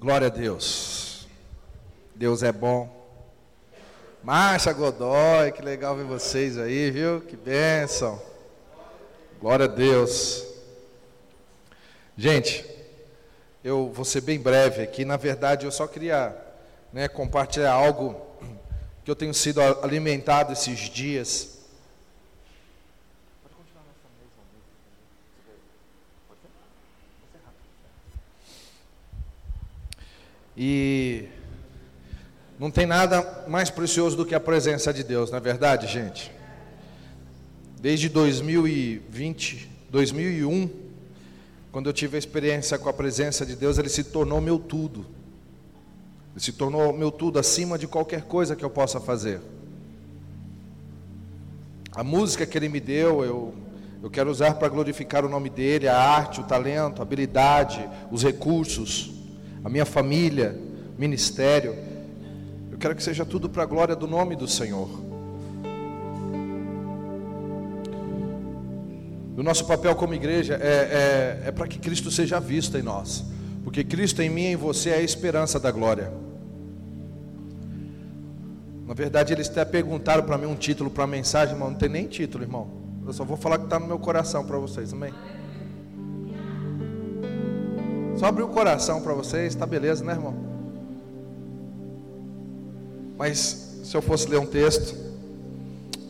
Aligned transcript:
Glória 0.00 0.28
a 0.28 0.30
Deus. 0.30 1.26
Deus 2.14 2.44
é 2.44 2.52
bom. 2.52 2.88
Marcha 4.22 4.72
Godoy, 4.72 5.50
que 5.50 5.60
legal 5.60 5.96
ver 5.96 6.04
vocês 6.04 6.56
aí, 6.56 6.88
viu? 6.88 7.20
Que 7.20 7.36
bênção. 7.36 8.22
Glória 9.40 9.64
a 9.64 9.68
Deus. 9.68 10.46
Gente, 12.16 12.64
eu 13.64 13.90
vou 13.92 14.04
ser 14.04 14.20
bem 14.20 14.38
breve 14.38 14.82
aqui. 14.82 15.04
Na 15.04 15.16
verdade, 15.16 15.66
eu 15.66 15.72
só 15.72 15.84
queria 15.88 16.32
né, 16.92 17.08
compartilhar 17.08 17.72
algo 17.72 18.24
que 19.04 19.10
eu 19.10 19.16
tenho 19.16 19.34
sido 19.34 19.60
alimentado 19.82 20.52
esses 20.52 20.78
dias. 20.78 21.57
E 30.60 31.28
não 32.58 32.68
tem 32.68 32.84
nada 32.84 33.44
mais 33.46 33.70
precioso 33.70 34.16
do 34.16 34.26
que 34.26 34.34
a 34.34 34.40
presença 34.40 34.92
de 34.92 35.04
Deus, 35.04 35.30
não 35.30 35.38
é 35.38 35.40
verdade, 35.40 35.86
gente? 35.86 36.32
Desde 37.80 38.08
2020, 38.08 39.70
2001, 39.88 40.68
quando 41.70 41.88
eu 41.88 41.92
tive 41.92 42.16
a 42.16 42.18
experiência 42.18 42.76
com 42.76 42.88
a 42.88 42.92
presença 42.92 43.46
de 43.46 43.54
Deus, 43.54 43.78
ele 43.78 43.88
se 43.88 44.02
tornou 44.02 44.40
meu 44.40 44.58
tudo. 44.58 45.06
Ele 46.32 46.44
se 46.44 46.52
tornou 46.52 46.92
meu 46.92 47.12
tudo 47.12 47.38
acima 47.38 47.78
de 47.78 47.86
qualquer 47.86 48.22
coisa 48.22 48.56
que 48.56 48.64
eu 48.64 48.70
possa 48.70 48.98
fazer. 48.98 49.40
A 51.92 52.02
música 52.02 52.44
que 52.44 52.58
ele 52.58 52.68
me 52.68 52.80
deu, 52.80 53.24
eu, 53.24 53.54
eu 54.02 54.10
quero 54.10 54.28
usar 54.28 54.54
para 54.54 54.66
glorificar 54.66 55.24
o 55.24 55.28
nome 55.28 55.50
dele, 55.50 55.86
a 55.86 55.96
arte, 55.96 56.40
o 56.40 56.44
talento, 56.44 56.98
a 56.98 57.02
habilidade, 57.02 57.88
os 58.10 58.24
recursos 58.24 59.17
a 59.64 59.68
minha 59.68 59.84
família, 59.84 60.56
ministério. 60.98 61.74
Eu 62.70 62.78
quero 62.78 62.94
que 62.94 63.02
seja 63.02 63.24
tudo 63.24 63.48
para 63.48 63.62
a 63.62 63.66
glória 63.66 63.96
do 63.96 64.06
nome 64.06 64.36
do 64.36 64.46
Senhor. 64.46 64.88
O 69.36 69.42
nosso 69.42 69.64
papel 69.66 69.94
como 69.94 70.14
igreja 70.14 70.58
é, 70.60 71.42
é, 71.44 71.48
é 71.48 71.52
para 71.52 71.68
que 71.68 71.78
Cristo 71.78 72.10
seja 72.10 72.40
visto 72.40 72.76
em 72.76 72.82
nós, 72.82 73.24
porque 73.62 73.84
Cristo 73.84 74.20
em 74.20 74.28
mim 74.28 74.42
e 74.42 74.46
em 74.52 74.56
você 74.56 74.90
é 74.90 74.96
a 74.96 75.00
esperança 75.00 75.60
da 75.60 75.70
glória. 75.70 76.12
Na 78.84 78.94
verdade, 78.94 79.32
eles 79.32 79.48
até 79.48 79.64
perguntaram 79.64 80.24
para 80.24 80.36
mim 80.36 80.46
um 80.46 80.56
título 80.56 80.90
para 80.90 81.04
a 81.04 81.06
mensagem, 81.06 81.54
mas 81.56 81.68
não 81.70 81.78
tem 81.78 81.88
nem 81.88 82.08
título, 82.08 82.42
irmão. 82.42 82.68
Eu 83.06 83.12
só 83.12 83.24
vou 83.24 83.36
falar 83.36 83.58
que 83.58 83.64
está 83.64 83.78
no 83.78 83.86
meu 83.86 83.98
coração 83.98 84.44
para 84.44 84.58
vocês, 84.58 84.92
amém? 84.92 85.12
Só 88.18 88.26
abrir 88.26 88.42
o 88.42 88.48
coração 88.48 89.00
para 89.00 89.14
vocês, 89.14 89.54
tá 89.54 89.64
beleza, 89.64 90.04
né, 90.04 90.12
irmão? 90.12 90.34
Mas 93.16 93.78
se 93.84 93.96
eu 93.96 94.02
fosse 94.02 94.28
ler 94.28 94.40
um 94.40 94.46
texto, 94.46 94.96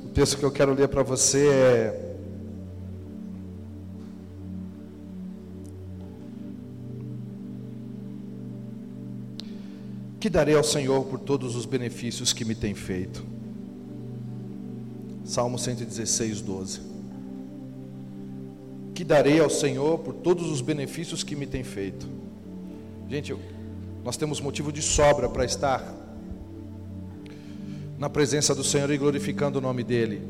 o 0.07 0.09
texto 0.09 0.39
que 0.39 0.43
eu 0.43 0.51
quero 0.51 0.73
ler 0.73 0.89
para 0.89 1.03
você 1.03 1.49
é 1.49 2.05
Que 10.19 10.29
darei 10.29 10.57
ao 10.57 10.65
Senhor 10.65 11.05
por 11.05 11.21
todos 11.21 11.55
os 11.55 11.65
benefícios 11.65 12.33
que 12.33 12.45
me 12.45 12.55
tem 12.55 12.75
feito. 12.75 13.25
Salmo 15.25 15.59
116, 15.59 16.41
12 16.41 16.98
que 18.99 19.05
darei 19.05 19.39
ao 19.39 19.49
Senhor 19.49 20.01
por 20.01 20.13
todos 20.13 20.51
os 20.51 20.61
benefícios 20.61 21.23
que 21.23 21.37
me 21.37 21.47
tem 21.47 21.63
feito. 21.63 22.05
Gente, 23.09 23.33
nós 24.03 24.17
temos 24.17 24.41
motivo 24.41 24.73
de 24.73 24.83
sobra 24.83 25.29
para 25.29 25.45
estar 25.45 25.95
na 27.97 28.11
presença 28.11 28.57
do 28.57 28.65
Senhor 28.65 28.91
e 28.91 28.99
glorificando 28.99 29.61
o 29.61 29.63
nome 29.63 29.85
dEle. 29.85 30.21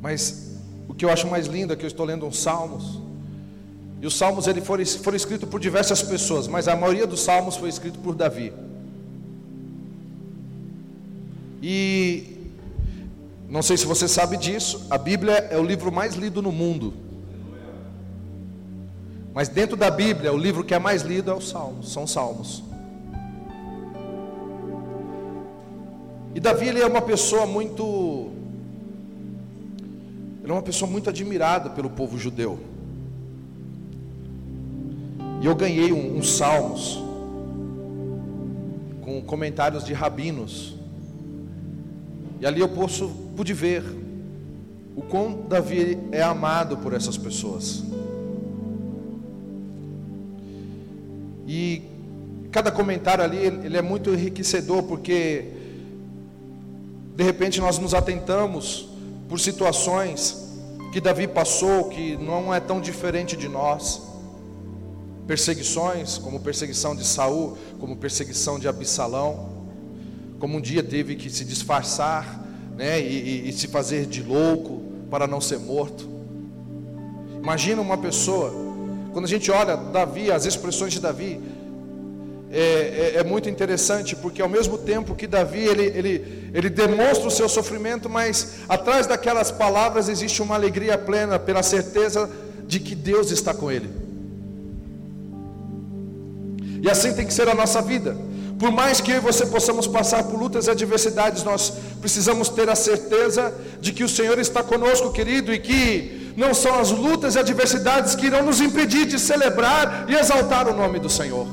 Mas 0.00 0.60
o 0.86 0.94
que 0.94 1.04
eu 1.04 1.10
acho 1.10 1.26
mais 1.26 1.48
lindo 1.48 1.72
é 1.72 1.76
que 1.76 1.84
eu 1.84 1.88
estou 1.88 2.06
lendo 2.06 2.24
uns 2.24 2.38
salmos. 2.38 3.00
E 4.00 4.06
os 4.06 4.14
salmos 4.16 4.46
ele 4.46 4.60
foram, 4.60 4.86
foram 4.86 5.16
escritos 5.16 5.48
por 5.48 5.58
diversas 5.58 6.00
pessoas, 6.04 6.46
mas 6.46 6.68
a 6.68 6.76
maioria 6.76 7.04
dos 7.04 7.18
salmos 7.18 7.56
foi 7.56 7.68
escrito 7.68 7.98
por 7.98 8.14
Davi. 8.14 8.52
E 11.60 12.46
não 13.48 13.60
sei 13.60 13.76
se 13.76 13.86
você 13.86 14.06
sabe 14.06 14.36
disso, 14.36 14.86
a 14.88 14.96
Bíblia 14.96 15.48
é 15.50 15.58
o 15.58 15.64
livro 15.64 15.90
mais 15.90 16.14
lido 16.14 16.40
no 16.40 16.52
mundo. 16.52 17.09
Mas 19.32 19.48
dentro 19.48 19.76
da 19.76 19.90
Bíblia, 19.90 20.32
o 20.32 20.36
livro 20.36 20.64
que 20.64 20.74
é 20.74 20.78
mais 20.78 21.02
lido 21.02 21.30
é 21.30 21.34
os 21.34 21.48
Salmos, 21.48 21.92
são 21.92 22.06
Salmos. 22.06 22.62
E 26.34 26.40
Davi 26.40 26.68
ele 26.68 26.80
é 26.80 26.86
uma 26.86 27.02
pessoa 27.02 27.46
muito 27.46 28.30
ele 30.42 30.50
é 30.50 30.56
uma 30.56 30.62
pessoa 30.62 30.90
muito 30.90 31.08
admirada 31.08 31.70
pelo 31.70 31.90
povo 31.90 32.18
judeu. 32.18 32.58
E 35.40 35.46
eu 35.46 35.54
ganhei 35.54 35.92
uns 35.92 36.04
um, 36.04 36.18
um 36.18 36.22
salmos 36.22 37.02
com 39.00 39.22
comentários 39.22 39.84
de 39.84 39.92
rabinos. 39.92 40.74
E 42.40 42.46
ali 42.46 42.60
eu 42.60 42.68
posso, 42.68 43.10
pude 43.36 43.52
ver 43.52 43.84
o 44.96 45.02
quão 45.02 45.46
Davi 45.48 45.98
é 46.10 46.20
amado 46.20 46.78
por 46.78 46.94
essas 46.94 47.16
pessoas. 47.16 47.84
E 51.52 51.82
cada 52.52 52.70
comentário 52.70 53.24
ali, 53.24 53.38
ele 53.38 53.76
é 53.76 53.82
muito 53.82 54.10
enriquecedor, 54.10 54.84
porque 54.84 55.46
de 57.16 57.24
repente 57.24 57.60
nós 57.60 57.76
nos 57.76 57.92
atentamos 57.92 58.88
por 59.28 59.40
situações 59.40 60.48
que 60.92 61.00
Davi 61.00 61.26
passou, 61.26 61.88
que 61.88 62.16
não 62.18 62.54
é 62.54 62.60
tão 62.60 62.80
diferente 62.80 63.36
de 63.36 63.48
nós. 63.48 64.00
Perseguições, 65.26 66.18
como 66.18 66.38
perseguição 66.38 66.94
de 66.94 67.04
Saul, 67.04 67.58
como 67.80 67.96
perseguição 67.96 68.56
de 68.56 68.68
Absalão, 68.68 69.66
como 70.38 70.58
um 70.58 70.60
dia 70.60 70.84
teve 70.84 71.16
que 71.16 71.28
se 71.28 71.44
disfarçar, 71.44 72.46
né, 72.76 73.00
e, 73.00 73.46
e, 73.46 73.48
e 73.48 73.52
se 73.52 73.66
fazer 73.66 74.06
de 74.06 74.22
louco 74.22 74.82
para 75.10 75.26
não 75.26 75.40
ser 75.40 75.58
morto. 75.58 76.08
Imagina 77.42 77.82
uma 77.82 77.98
pessoa 77.98 78.69
quando 79.12 79.24
a 79.24 79.28
gente 79.28 79.50
olha 79.50 79.76
Davi, 79.76 80.30
as 80.30 80.46
expressões 80.46 80.92
de 80.92 81.00
Davi, 81.00 81.40
é, 82.52 83.12
é, 83.14 83.20
é, 83.20 83.24
muito 83.24 83.48
interessante, 83.48 84.16
porque 84.16 84.42
ao 84.42 84.48
mesmo 84.48 84.76
tempo 84.76 85.14
que 85.14 85.28
Davi 85.28 85.60
ele, 85.60 85.84
ele, 85.84 86.50
ele 86.52 86.68
demonstra 86.68 87.28
o 87.28 87.30
seu 87.30 87.48
sofrimento, 87.48 88.08
mas 88.08 88.56
atrás 88.68 89.06
daquelas 89.06 89.52
palavras 89.52 90.08
existe 90.08 90.42
uma 90.42 90.56
alegria 90.56 90.98
plena 90.98 91.38
pela 91.38 91.62
certeza 91.62 92.28
de 92.66 92.80
que 92.80 92.96
Deus 92.96 93.30
está 93.30 93.54
com 93.54 93.70
ele. 93.70 93.88
E 96.82 96.90
assim 96.90 97.12
tem 97.12 97.26
que 97.26 97.32
ser 97.32 97.48
a 97.48 97.54
nossa 97.54 97.80
vida. 97.80 98.16
Por 98.58 98.72
mais 98.72 99.00
que 99.00 99.12
eu 99.12 99.16
e 99.16 99.20
você 99.20 99.46
possamos 99.46 99.86
passar 99.86 100.24
por 100.24 100.38
lutas 100.38 100.66
e 100.66 100.70
adversidades, 100.70 101.44
nós 101.44 101.72
precisamos 102.00 102.48
ter 102.48 102.68
a 102.68 102.74
certeza 102.74 103.54
de 103.80 103.92
que 103.92 104.02
o 104.02 104.08
Senhor 104.08 104.38
está 104.38 104.62
conosco, 104.62 105.12
querido, 105.12 105.52
e 105.54 105.58
que 105.58 106.19
não 106.36 106.54
são 106.54 106.78
as 106.78 106.90
lutas 106.90 107.34
e 107.34 107.38
adversidades 107.38 108.14
que 108.14 108.26
irão 108.26 108.44
nos 108.44 108.60
impedir 108.60 109.06
de 109.06 109.18
celebrar 109.18 110.06
e 110.08 110.14
exaltar 110.14 110.68
o 110.68 110.74
nome 110.74 110.98
do 110.98 111.08
Senhor. 111.08 111.46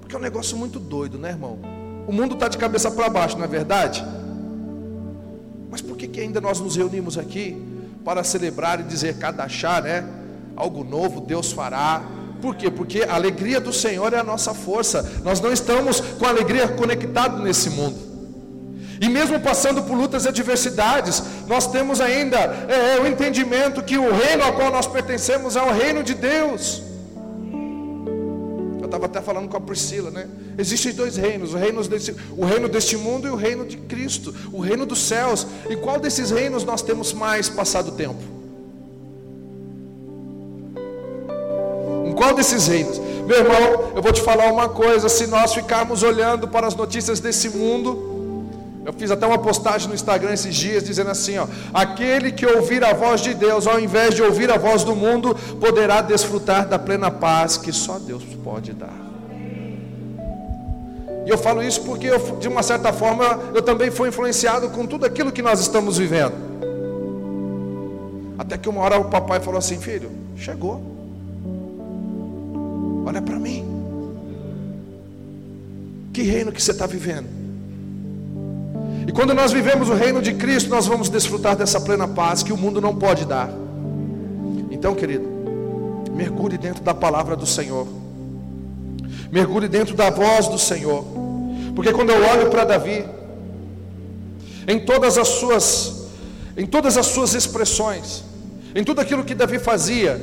Porque 0.00 0.14
é 0.14 0.18
um 0.18 0.22
negócio 0.22 0.56
muito 0.56 0.78
doido, 0.78 1.18
né, 1.18 1.30
irmão? 1.30 1.58
O 2.06 2.12
mundo 2.12 2.34
está 2.34 2.48
de 2.48 2.56
cabeça 2.56 2.90
para 2.90 3.08
baixo, 3.08 3.36
não 3.36 3.44
é 3.44 3.48
verdade? 3.48 4.04
Mas 5.70 5.82
por 5.82 5.96
que, 5.96 6.06
que 6.06 6.20
ainda 6.20 6.40
nós 6.40 6.60
nos 6.60 6.76
reunimos 6.76 7.18
aqui 7.18 7.60
para 8.04 8.22
celebrar 8.22 8.78
e 8.78 8.84
dizer 8.84 9.18
cada 9.18 9.48
chá, 9.48 9.80
né? 9.80 10.08
Algo 10.54 10.84
novo 10.84 11.20
Deus 11.20 11.50
fará. 11.50 12.02
Por 12.40 12.54
quê? 12.54 12.70
Porque 12.70 13.02
a 13.02 13.14
alegria 13.14 13.60
do 13.60 13.72
Senhor 13.72 14.12
é 14.12 14.18
a 14.18 14.22
nossa 14.22 14.54
força. 14.54 15.20
Nós 15.24 15.40
não 15.40 15.52
estamos 15.52 16.00
com 16.00 16.24
a 16.24 16.28
alegria 16.28 16.68
conectados 16.68 17.42
nesse 17.42 17.70
mundo. 17.70 18.05
E 19.00 19.08
mesmo 19.08 19.38
passando 19.40 19.82
por 19.82 19.96
lutas 19.96 20.24
e 20.24 20.28
adversidades, 20.28 21.22
nós 21.46 21.66
temos 21.66 22.00
ainda 22.00 22.38
é, 22.68 22.96
é, 22.96 23.00
o 23.00 23.06
entendimento 23.06 23.82
que 23.82 23.98
o 23.98 24.10
reino 24.10 24.42
ao 24.44 24.54
qual 24.54 24.70
nós 24.70 24.86
pertencemos 24.86 25.56
é 25.56 25.62
o 25.62 25.70
reino 25.70 26.02
de 26.02 26.14
Deus. 26.14 26.82
Eu 28.80 28.86
estava 28.86 29.06
até 29.06 29.20
falando 29.20 29.48
com 29.48 29.56
a 29.56 29.60
Priscila, 29.60 30.10
né? 30.10 30.26
Existem 30.56 30.92
dois 30.92 31.16
reinos: 31.16 31.52
o 31.52 31.56
reino, 31.56 31.82
desse, 31.82 32.14
o 32.36 32.44
reino 32.44 32.68
deste 32.68 32.96
mundo 32.96 33.26
e 33.26 33.30
o 33.30 33.36
reino 33.36 33.66
de 33.66 33.76
Cristo, 33.76 34.34
o 34.52 34.60
reino 34.60 34.86
dos 34.86 35.00
céus. 35.00 35.46
E 35.68 35.76
qual 35.76 36.00
desses 36.00 36.30
reinos 36.30 36.64
nós 36.64 36.82
temos 36.82 37.12
mais 37.12 37.48
passado 37.48 37.92
tempo? 37.92 38.22
Em 42.06 42.12
qual 42.12 42.32
desses 42.34 42.66
reinos? 42.66 42.98
Meu 43.26 43.38
irmão, 43.38 43.92
eu 43.94 44.00
vou 44.00 44.12
te 44.12 44.22
falar 44.22 44.50
uma 44.50 44.68
coisa: 44.68 45.08
se 45.08 45.26
nós 45.26 45.52
ficarmos 45.52 46.02
olhando 46.02 46.48
para 46.48 46.66
as 46.66 46.74
notícias 46.74 47.20
desse 47.20 47.50
mundo, 47.50 48.15
eu 48.86 48.92
fiz 48.92 49.10
até 49.10 49.26
uma 49.26 49.36
postagem 49.36 49.88
no 49.88 49.96
Instagram 49.96 50.32
esses 50.32 50.54
dias 50.54 50.84
dizendo 50.84 51.10
assim: 51.10 51.36
ó, 51.38 51.48
aquele 51.74 52.30
que 52.30 52.46
ouvir 52.46 52.84
a 52.84 52.92
voz 52.92 53.20
de 53.20 53.34
Deus, 53.34 53.66
ao 53.66 53.80
invés 53.80 54.14
de 54.14 54.22
ouvir 54.22 54.48
a 54.48 54.56
voz 54.56 54.84
do 54.84 54.94
mundo, 54.94 55.34
poderá 55.60 56.00
desfrutar 56.00 56.68
da 56.68 56.78
plena 56.78 57.10
paz 57.10 57.56
que 57.56 57.72
só 57.72 57.98
Deus 57.98 58.22
pode 58.44 58.72
dar. 58.72 58.94
E 61.26 61.28
eu 61.28 61.36
falo 61.36 61.64
isso 61.64 61.82
porque, 61.82 62.06
eu, 62.06 62.38
de 62.38 62.46
uma 62.46 62.62
certa 62.62 62.92
forma, 62.92 63.40
eu 63.52 63.60
também 63.60 63.90
fui 63.90 64.08
influenciado 64.08 64.70
com 64.70 64.86
tudo 64.86 65.04
aquilo 65.04 65.32
que 65.32 65.42
nós 65.42 65.58
estamos 65.58 65.98
vivendo. 65.98 66.34
Até 68.38 68.56
que 68.56 68.68
uma 68.68 68.82
hora 68.82 69.00
o 69.00 69.06
papai 69.06 69.40
falou 69.40 69.58
assim: 69.58 69.80
Filho, 69.80 70.12
chegou. 70.36 70.80
Olha 73.04 73.20
para 73.20 73.36
mim. 73.36 73.64
Que 76.12 76.22
reino 76.22 76.52
que 76.52 76.62
você 76.62 76.70
está 76.70 76.86
vivendo? 76.86 77.35
E 79.06 79.12
quando 79.12 79.32
nós 79.32 79.52
vivemos 79.52 79.88
o 79.88 79.94
reino 79.94 80.20
de 80.20 80.34
Cristo, 80.34 80.68
nós 80.68 80.86
vamos 80.86 81.08
desfrutar 81.08 81.56
dessa 81.56 81.80
plena 81.80 82.08
paz 82.08 82.42
que 82.42 82.52
o 82.52 82.56
mundo 82.56 82.80
não 82.80 82.94
pode 82.94 83.24
dar. 83.24 83.48
Então, 84.70 84.94
querido, 84.94 85.26
mergulhe 86.12 86.58
dentro 86.58 86.82
da 86.82 86.92
palavra 86.92 87.36
do 87.36 87.46
Senhor. 87.46 87.86
Mergulhe 89.30 89.68
dentro 89.68 89.94
da 89.94 90.10
voz 90.10 90.48
do 90.48 90.58
Senhor. 90.58 91.04
Porque 91.74 91.92
quando 91.92 92.10
eu 92.10 92.24
olho 92.26 92.50
para 92.50 92.64
Davi, 92.64 93.04
em 94.66 94.80
todas 94.80 95.16
as 95.18 95.28
suas 95.28 95.94
em 96.56 96.64
todas 96.64 96.96
as 96.96 97.06
suas 97.06 97.34
expressões, 97.34 98.24
em 98.74 98.82
tudo 98.82 99.00
aquilo 99.00 99.22
que 99.22 99.34
Davi 99.34 99.58
fazia, 99.58 100.18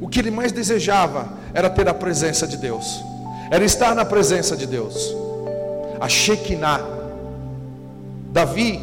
o 0.00 0.08
que 0.08 0.18
ele 0.18 0.32
mais 0.32 0.50
desejava 0.50 1.28
era 1.54 1.70
ter 1.70 1.88
a 1.88 1.94
presença 1.94 2.46
de 2.46 2.56
Deus. 2.56 3.00
Era 3.50 3.64
estar 3.64 3.94
na 3.94 4.04
presença 4.04 4.56
de 4.56 4.66
Deus. 4.66 5.14
A 6.00 6.08
Shekinah. 6.08 6.95
Davi, 8.32 8.80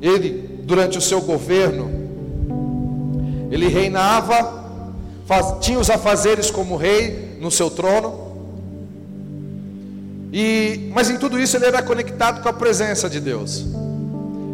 ele 0.00 0.60
durante 0.64 0.98
o 0.98 1.00
seu 1.00 1.20
governo, 1.20 1.90
ele 3.50 3.68
reinava, 3.68 4.64
faz, 5.26 5.56
tinha 5.60 5.78
os 5.78 5.88
afazeres 5.88 6.50
como 6.50 6.76
rei 6.76 7.38
no 7.40 7.50
seu 7.50 7.70
trono, 7.70 8.26
e, 10.32 10.90
mas 10.92 11.08
em 11.08 11.16
tudo 11.16 11.38
isso 11.38 11.56
ele 11.56 11.66
era 11.66 11.82
conectado 11.82 12.42
com 12.42 12.48
a 12.48 12.52
presença 12.52 13.08
de 13.08 13.20
Deus, 13.20 13.64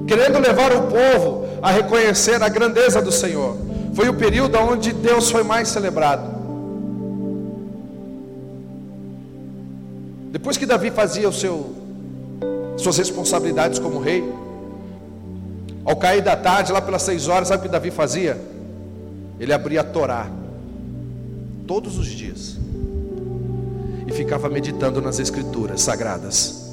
querendo 0.06 0.38
levar 0.38 0.72
o 0.72 0.82
povo 0.82 1.46
a 1.62 1.70
reconhecer 1.70 2.42
a 2.42 2.48
grandeza 2.48 3.00
do 3.00 3.10
Senhor. 3.10 3.56
Foi 3.94 4.08
o 4.08 4.14
período 4.14 4.58
onde 4.58 4.92
Deus 4.92 5.30
foi 5.30 5.42
mais 5.42 5.68
celebrado. 5.68 6.32
Depois 10.30 10.56
que 10.56 10.64
Davi 10.64 10.90
fazia 10.90 11.28
o 11.28 11.32
seu, 11.32 11.74
suas 12.82 12.98
responsabilidades 12.98 13.78
como 13.78 13.98
rei, 13.98 14.24
ao 15.84 15.96
cair 15.96 16.22
da 16.22 16.36
tarde, 16.36 16.72
lá 16.72 16.80
pelas 16.80 17.02
seis 17.02 17.28
horas, 17.28 17.48
sabe 17.48 17.60
o 17.60 17.62
que 17.64 17.72
Davi 17.72 17.90
fazia? 17.90 18.40
Ele 19.40 19.52
abria 19.52 19.80
a 19.80 19.84
Torá 19.84 20.30
todos 21.66 21.98
os 21.98 22.06
dias 22.06 22.58
e 24.06 24.12
ficava 24.12 24.48
meditando 24.48 25.00
nas 25.00 25.18
escrituras 25.18 25.80
sagradas 25.80 26.70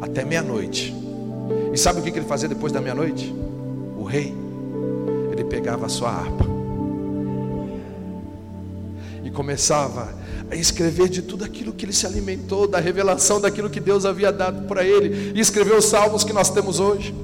até 0.00 0.24
meia-noite. 0.24 0.94
E 1.72 1.76
sabe 1.76 2.00
o 2.00 2.02
que 2.02 2.10
ele 2.10 2.24
fazia 2.24 2.48
depois 2.48 2.72
da 2.72 2.80
meia-noite? 2.80 3.34
O 3.98 4.04
rei, 4.04 4.34
ele 5.30 5.44
pegava 5.44 5.86
a 5.86 5.88
sua 5.88 6.10
harpa 6.10 6.46
e 9.22 9.30
começava 9.30 10.08
a 10.50 10.56
escrever 10.56 11.08
de 11.08 11.22
tudo 11.22 11.44
aquilo 11.44 11.72
que 11.72 11.84
ele 11.84 11.92
se 11.92 12.06
alimentou, 12.06 12.66
da 12.66 12.80
revelação 12.80 13.40
daquilo 13.40 13.70
que 13.70 13.80
Deus 13.80 14.04
havia 14.04 14.32
dado 14.32 14.66
para 14.66 14.84
ele, 14.84 15.32
e 15.34 15.40
escreveu 15.40 15.78
os 15.78 15.84
salmos 15.84 16.24
que 16.24 16.32
nós 16.32 16.50
temos 16.50 16.80
hoje. 16.80 17.14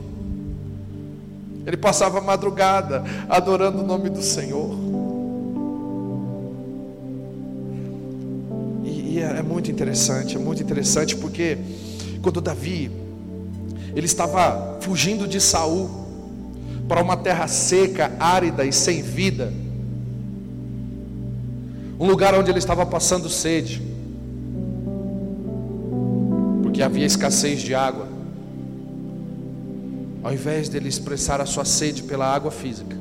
Ele 1.67 1.77
passava 1.77 2.19
a 2.19 2.21
madrugada 2.21 3.03
adorando 3.29 3.83
o 3.83 3.87
nome 3.87 4.09
do 4.09 4.23
Senhor. 4.23 4.87
é, 9.27 9.39
é 9.39 9.43
muito 9.43 9.71
interessante, 9.71 10.37
é 10.37 10.39
muito 10.39 10.63
interessante 10.63 11.17
porque 11.17 11.59
quando 12.23 12.41
Davi 12.41 12.91
ele 13.95 14.07
estava 14.07 14.79
fugindo 14.81 15.27
de 15.27 15.41
Saul 15.41 16.07
para 16.89 17.03
uma 17.03 17.17
terra 17.17 17.49
seca, 17.49 18.13
árida 18.21 18.65
e 18.65 18.73
sem 18.73 19.03
vida, 19.03 19.53
um 21.99 22.07
lugar 22.07 22.35
onde 22.35 22.51
ele 22.51 22.59
estava 22.59 22.85
passando 22.85 23.29
sede, 23.29 23.83
porque 26.63 26.83
havia 26.83 27.07
escassez 27.07 27.61
de 27.61 27.75
água. 27.75 28.07
Ao 30.23 30.33
invés 30.33 30.69
dele 30.69 30.89
expressar 30.89 31.41
a 31.41 31.47
sua 31.47 31.65
sede 31.65 32.03
pela 32.03 32.27
água 32.27 32.51
física, 32.51 32.97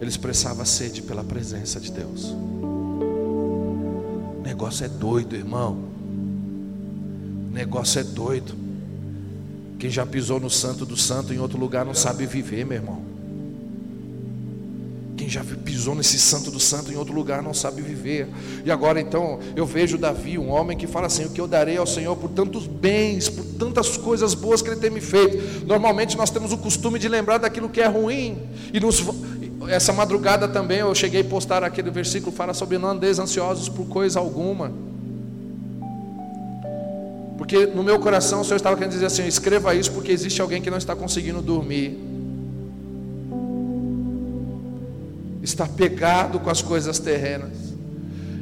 ele 0.00 0.08
expressava 0.08 0.62
a 0.62 0.66
sede 0.66 1.02
pela 1.02 1.22
presença 1.22 1.78
de 1.78 1.92
Deus 1.92 2.34
negócio 4.56 4.86
é 4.86 4.88
doido, 4.88 5.36
irmão. 5.36 5.76
O 7.50 7.54
negócio 7.54 8.00
é 8.00 8.02
doido. 8.02 8.54
Quem 9.78 9.90
já 9.90 10.06
pisou 10.06 10.40
no 10.40 10.48
santo 10.48 10.86
do 10.86 10.96
santo 10.96 11.34
em 11.34 11.38
outro 11.38 11.58
lugar 11.58 11.84
não 11.84 11.92
sabe 11.92 12.24
viver, 12.24 12.64
meu 12.64 12.78
irmão. 12.78 13.02
Quem 15.26 15.32
já 15.32 15.42
pisou 15.42 15.92
nesse 15.92 16.20
santo 16.20 16.52
do 16.52 16.60
santo 16.60 16.92
em 16.92 16.94
outro 16.94 17.12
lugar 17.12 17.42
não 17.42 17.52
sabe 17.52 17.82
viver. 17.82 18.28
E 18.64 18.70
agora 18.70 19.00
então 19.00 19.40
eu 19.56 19.66
vejo 19.66 19.98
Davi, 19.98 20.38
um 20.38 20.50
homem 20.50 20.78
que 20.78 20.86
fala 20.86 21.08
assim: 21.08 21.24
O 21.24 21.30
que 21.30 21.40
eu 21.40 21.48
darei 21.48 21.76
ao 21.76 21.84
Senhor 21.84 22.14
por 22.14 22.30
tantos 22.30 22.68
bens, 22.68 23.28
por 23.28 23.44
tantas 23.58 23.96
coisas 23.96 24.34
boas 24.34 24.62
que 24.62 24.68
Ele 24.68 24.76
tem 24.76 24.88
me 24.88 25.00
feito. 25.00 25.66
Normalmente 25.66 26.16
nós 26.16 26.30
temos 26.30 26.52
o 26.52 26.56
costume 26.56 26.96
de 26.96 27.08
lembrar 27.08 27.38
daquilo 27.38 27.68
que 27.68 27.80
é 27.80 27.88
ruim 27.88 28.38
e 28.72 28.78
nos, 28.78 29.04
essa 29.66 29.92
madrugada 29.92 30.46
também 30.46 30.78
eu 30.78 30.94
cheguei 30.94 31.22
a 31.22 31.24
postar 31.24 31.64
aquele 31.64 31.90
versículo 31.90 32.30
fala 32.30 32.54
sobre 32.54 32.78
não 32.78 32.90
andeis 32.90 33.18
ansiosos 33.18 33.68
por 33.68 33.86
coisa 33.86 34.20
alguma. 34.20 34.72
Porque 37.36 37.66
no 37.66 37.82
meu 37.82 37.98
coração 37.98 38.42
o 38.42 38.44
Senhor 38.44 38.58
estava 38.58 38.76
querendo 38.76 38.92
dizer 38.92 39.06
assim: 39.06 39.26
escreva 39.26 39.74
isso 39.74 39.90
porque 39.90 40.12
existe 40.12 40.40
alguém 40.40 40.62
que 40.62 40.70
não 40.70 40.78
está 40.78 40.94
conseguindo 40.94 41.42
dormir. 41.42 42.15
Está 45.46 45.64
pegado 45.64 46.40
com 46.40 46.50
as 46.50 46.60
coisas 46.60 46.98
terrenas 46.98 47.56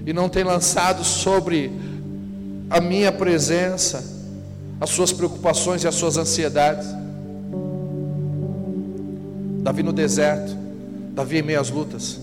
e 0.06 0.12
não 0.14 0.26
tem 0.26 0.42
lançado 0.42 1.04
sobre 1.04 1.70
a 2.70 2.80
minha 2.80 3.12
presença 3.12 4.02
as 4.80 4.88
suas 4.88 5.12
preocupações 5.12 5.84
e 5.84 5.86
as 5.86 5.94
suas 5.94 6.16
ansiedades. 6.16 6.86
Davi 9.62 9.82
no 9.82 9.92
deserto, 9.92 10.56
Davi, 11.14 11.40
em 11.40 11.42
meio 11.42 11.60
às 11.60 11.68
lutas, 11.68 12.18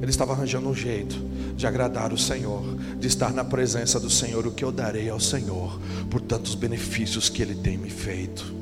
ele 0.00 0.10
estava 0.10 0.32
arranjando 0.32 0.70
um 0.70 0.74
jeito 0.74 1.16
de 1.54 1.66
agradar 1.66 2.10
o 2.10 2.18
Senhor, 2.18 2.64
de 2.98 3.06
estar 3.06 3.30
na 3.34 3.44
presença 3.44 4.00
do 4.00 4.08
Senhor. 4.08 4.46
O 4.46 4.52
que 4.52 4.64
eu 4.64 4.72
darei 4.72 5.10
ao 5.10 5.20
Senhor 5.20 5.78
por 6.10 6.22
tantos 6.22 6.54
benefícios 6.54 7.28
que 7.28 7.42
Ele 7.42 7.54
tem 7.54 7.76
me 7.76 7.90
feito. 7.90 8.57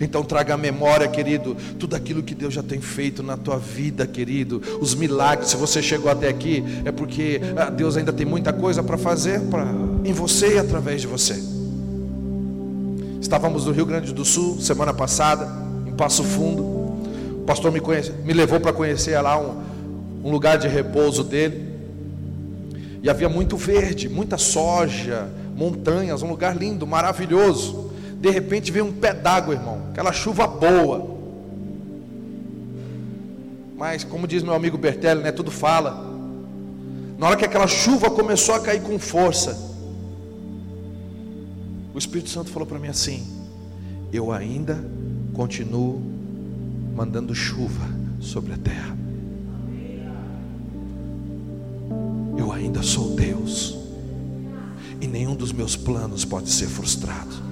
Então 0.00 0.22
traga 0.22 0.56
memória, 0.56 1.06
querido, 1.08 1.56
tudo 1.78 1.94
aquilo 1.96 2.22
que 2.22 2.34
Deus 2.34 2.54
já 2.54 2.62
tem 2.62 2.80
feito 2.80 3.22
na 3.22 3.36
tua 3.36 3.58
vida, 3.58 4.06
querido, 4.06 4.62
os 4.80 4.94
milagres. 4.94 5.50
Se 5.50 5.56
você 5.56 5.82
chegou 5.82 6.10
até 6.10 6.28
aqui, 6.28 6.64
é 6.84 6.92
porque 6.92 7.40
ah, 7.56 7.70
Deus 7.70 7.96
ainda 7.96 8.12
tem 8.12 8.26
muita 8.26 8.52
coisa 8.52 8.82
para 8.82 8.98
fazer 8.98 9.40
pra, 9.42 9.66
em 10.04 10.12
você 10.12 10.54
e 10.54 10.58
através 10.58 11.00
de 11.00 11.06
você. 11.06 11.40
Estávamos 13.20 13.66
no 13.66 13.72
Rio 13.72 13.86
Grande 13.86 14.12
do 14.12 14.24
Sul 14.24 14.60
semana 14.60 14.92
passada, 14.92 15.48
em 15.86 15.92
Passo 15.92 16.24
Fundo. 16.24 16.62
O 16.62 17.44
pastor 17.46 17.70
me, 17.70 17.80
conhece, 17.80 18.12
me 18.24 18.32
levou 18.32 18.60
para 18.60 18.72
conhecer 18.72 19.20
lá 19.20 19.38
um, 19.38 19.62
um 20.24 20.30
lugar 20.30 20.58
de 20.58 20.68
repouso 20.68 21.22
dele. 21.22 21.68
E 23.02 23.08
havia 23.08 23.28
muito 23.28 23.56
verde, 23.56 24.08
muita 24.08 24.36
soja, 24.36 25.28
montanhas, 25.54 26.22
um 26.22 26.28
lugar 26.28 26.56
lindo, 26.56 26.86
maravilhoso. 26.86 27.89
De 28.20 28.30
repente 28.30 28.70
veio 28.70 28.84
um 28.84 28.92
pé 28.92 29.14
d'água, 29.14 29.54
irmão, 29.54 29.88
aquela 29.90 30.12
chuva 30.12 30.46
boa. 30.46 31.18
Mas, 33.78 34.04
como 34.04 34.26
diz 34.26 34.42
meu 34.42 34.52
amigo 34.52 34.76
Bertelli, 34.76 35.22
né, 35.22 35.32
tudo 35.32 35.50
fala. 35.50 36.06
Na 37.18 37.28
hora 37.28 37.36
que 37.36 37.46
aquela 37.46 37.66
chuva 37.66 38.10
começou 38.10 38.54
a 38.54 38.60
cair 38.60 38.82
com 38.82 38.98
força, 38.98 39.58
o 41.94 41.98
Espírito 41.98 42.28
Santo 42.28 42.50
falou 42.50 42.66
para 42.66 42.78
mim 42.78 42.88
assim: 42.88 43.26
Eu 44.12 44.30
ainda 44.30 44.78
continuo 45.32 45.98
mandando 46.94 47.34
chuva 47.34 47.86
sobre 48.20 48.52
a 48.52 48.58
terra. 48.58 48.94
Eu 52.36 52.52
ainda 52.52 52.82
sou 52.82 53.16
Deus, 53.16 53.78
e 55.00 55.06
nenhum 55.06 55.34
dos 55.34 55.52
meus 55.52 55.74
planos 55.74 56.22
pode 56.22 56.50
ser 56.50 56.66
frustrado. 56.66 57.49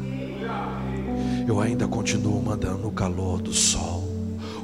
Eu 1.46 1.60
ainda 1.60 1.88
continuo 1.88 2.42
mandando 2.42 2.88
o 2.88 2.92
calor 2.92 3.40
do 3.40 3.52
sol, 3.52 4.04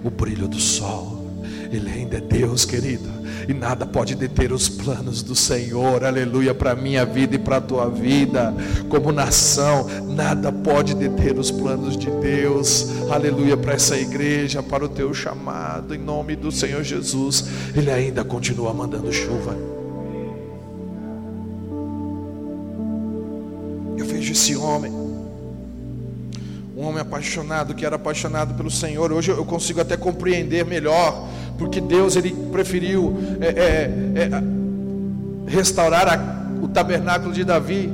o 0.02 0.10
brilho 0.10 0.46
do 0.46 0.60
sol. 0.60 1.24
Ele 1.72 1.90
ainda 1.90 2.18
é 2.18 2.20
Deus, 2.20 2.64
querido 2.64 3.24
e 3.48 3.52
nada 3.52 3.84
pode 3.84 4.14
deter 4.14 4.52
os 4.52 4.68
planos 4.68 5.22
do 5.22 5.34
Senhor, 5.34 6.02
aleluia, 6.04 6.54
para 6.54 6.72
a 6.72 6.74
minha 6.74 7.04
vida 7.04 7.36
e 7.36 7.38
para 7.38 7.58
a 7.58 7.60
tua 7.60 7.90
vida, 7.90 8.54
como 8.88 9.12
nação, 9.12 9.86
nada 10.08 10.50
pode 10.50 10.94
deter 10.94 11.38
os 11.38 11.50
planos 11.50 11.96
de 11.96 12.10
Deus, 12.10 12.88
aleluia, 13.10 13.56
para 13.56 13.74
essa 13.74 13.98
igreja, 13.98 14.62
para 14.62 14.84
o 14.84 14.88
teu 14.88 15.12
chamado, 15.12 15.94
em 15.94 15.98
nome 15.98 16.36
do 16.36 16.50
Senhor 16.50 16.82
Jesus, 16.82 17.44
Ele 17.74 17.90
ainda 17.90 18.24
continua 18.24 18.72
mandando 18.72 19.12
chuva. 19.12 19.74
esse 24.34 24.56
homem. 24.56 25.03
Um 26.76 26.86
homem 26.86 27.00
apaixonado, 27.00 27.72
que 27.72 27.86
era 27.86 27.94
apaixonado 27.94 28.54
pelo 28.54 28.68
Senhor. 28.68 29.12
Hoje 29.12 29.30
eu 29.30 29.44
consigo 29.44 29.80
até 29.80 29.96
compreender 29.96 30.64
melhor, 30.64 31.28
porque 31.56 31.80
Deus 31.80 32.16
ele 32.16 32.34
preferiu 32.50 33.16
é, 33.40 33.46
é, 33.46 33.90
é, 34.22 34.30
restaurar 35.46 36.08
a, 36.08 36.64
o 36.64 36.66
tabernáculo 36.66 37.32
de 37.32 37.44
Davi, 37.44 37.92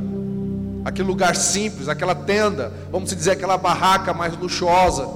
aquele 0.82 1.06
lugar 1.06 1.36
simples, 1.36 1.88
aquela 1.88 2.14
tenda, 2.14 2.72
vamos 2.90 3.14
dizer, 3.14 3.32
aquela 3.32 3.58
barraca 3.58 4.14
mais 4.14 4.34
luxuosa, 4.34 5.06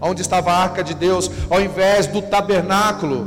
onde 0.00 0.22
estava 0.22 0.50
a 0.50 0.62
arca 0.62 0.82
de 0.82 0.94
Deus, 0.94 1.30
ao 1.50 1.60
invés 1.60 2.06
do 2.06 2.22
tabernáculo, 2.22 3.26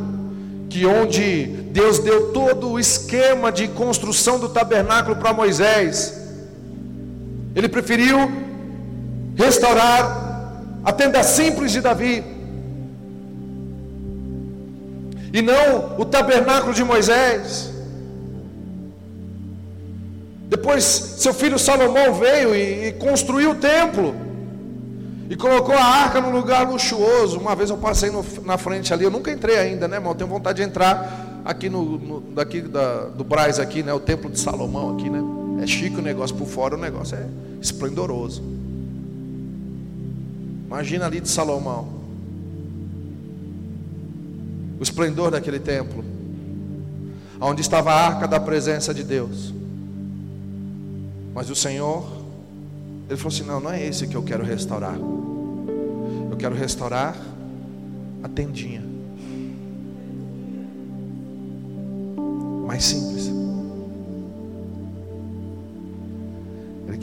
que 0.71 0.87
onde 0.87 1.45
Deus 1.71 1.99
deu 1.99 2.31
todo 2.31 2.71
o 2.71 2.79
esquema 2.79 3.51
de 3.51 3.67
construção 3.67 4.39
do 4.39 4.49
tabernáculo 4.49 5.17
para 5.17 5.33
Moisés. 5.33 6.19
Ele 7.55 7.69
preferiu 7.69 8.46
restaurar 9.37 10.27
a 10.83 10.91
tenda 10.91 11.23
simples 11.23 11.71
de 11.71 11.79
Davi. 11.79 12.23
E 15.31 15.41
não 15.41 15.99
o 15.99 16.03
tabernáculo 16.03 16.73
de 16.73 16.83
Moisés. 16.83 17.71
Depois, 20.49 20.83
seu 20.83 21.33
filho 21.33 21.59
Salomão 21.59 22.13
veio 22.13 22.55
e, 22.55 22.87
e 22.87 22.91
construiu 22.93 23.51
o 23.51 23.55
templo. 23.55 24.15
E 25.29 25.35
colocou 25.35 25.75
a 25.75 25.83
arca 25.83 26.21
num 26.21 26.31
lugar 26.31 26.67
luxuoso. 26.67 27.37
Uma 27.37 27.53
vez 27.53 27.69
eu 27.69 27.77
passei 27.77 28.09
no, 28.09 28.25
na 28.45 28.57
frente 28.57 28.93
ali, 28.93 29.03
eu 29.03 29.11
nunca 29.11 29.29
entrei 29.29 29.57
ainda, 29.57 29.87
né, 29.87 29.97
irmão? 29.97 30.15
Tenho 30.15 30.29
vontade 30.29 30.63
de 30.63 30.67
entrar 30.67 31.41
aqui 31.43 31.69
no, 31.69 31.83
no 31.97 32.21
daqui 32.21 32.61
da, 32.61 33.05
do 33.07 33.25
Braz 33.25 33.59
aqui, 33.59 33.83
né? 33.83 33.93
O 33.93 33.99
templo 33.99 34.31
de 34.31 34.39
Salomão 34.39 34.95
aqui, 34.95 35.09
né? 35.09 35.21
É 35.61 35.67
chique 35.67 35.97
o 35.97 36.01
negócio 36.01 36.35
por 36.35 36.47
fora, 36.47 36.75
o 36.75 36.79
negócio 36.79 37.17
é 37.17 37.27
esplendoroso. 37.61 38.56
Imagina 40.67 41.05
ali 41.05 41.21
de 41.21 41.29
Salomão. 41.29 41.87
O 44.77 44.83
esplendor 44.83 45.31
daquele 45.31 45.59
templo. 45.59 46.03
Onde 47.39 47.61
estava 47.61 47.91
a 47.91 48.05
arca 48.05 48.27
da 48.27 48.39
presença 48.39 48.93
de 48.93 49.03
Deus. 49.03 49.53
Mas 51.33 51.49
o 51.49 51.55
Senhor, 51.55 52.05
Ele 53.07 53.15
falou 53.15 53.33
assim: 53.33 53.43
não, 53.43 53.61
não 53.61 53.71
é 53.71 53.85
esse 53.85 54.07
que 54.07 54.15
eu 54.15 54.23
quero 54.23 54.43
restaurar. 54.43 54.97
Eu 54.97 56.35
quero 56.37 56.53
restaurar 56.53 57.15
a 58.21 58.27
tendinha. 58.27 58.83
Mais 62.65 62.83
simples. 62.83 63.31
Ele 66.89 66.97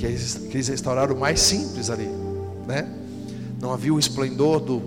quis, 0.50 0.68
restaurar 0.68 1.10
o 1.10 1.18
mais 1.18 1.40
simples 1.40 1.88
ali, 1.88 2.08
né? 2.66 3.03
Não 3.64 3.72
havia 3.72 3.94
o 3.94 3.98
esplendor 3.98 4.60
do, 4.60 4.82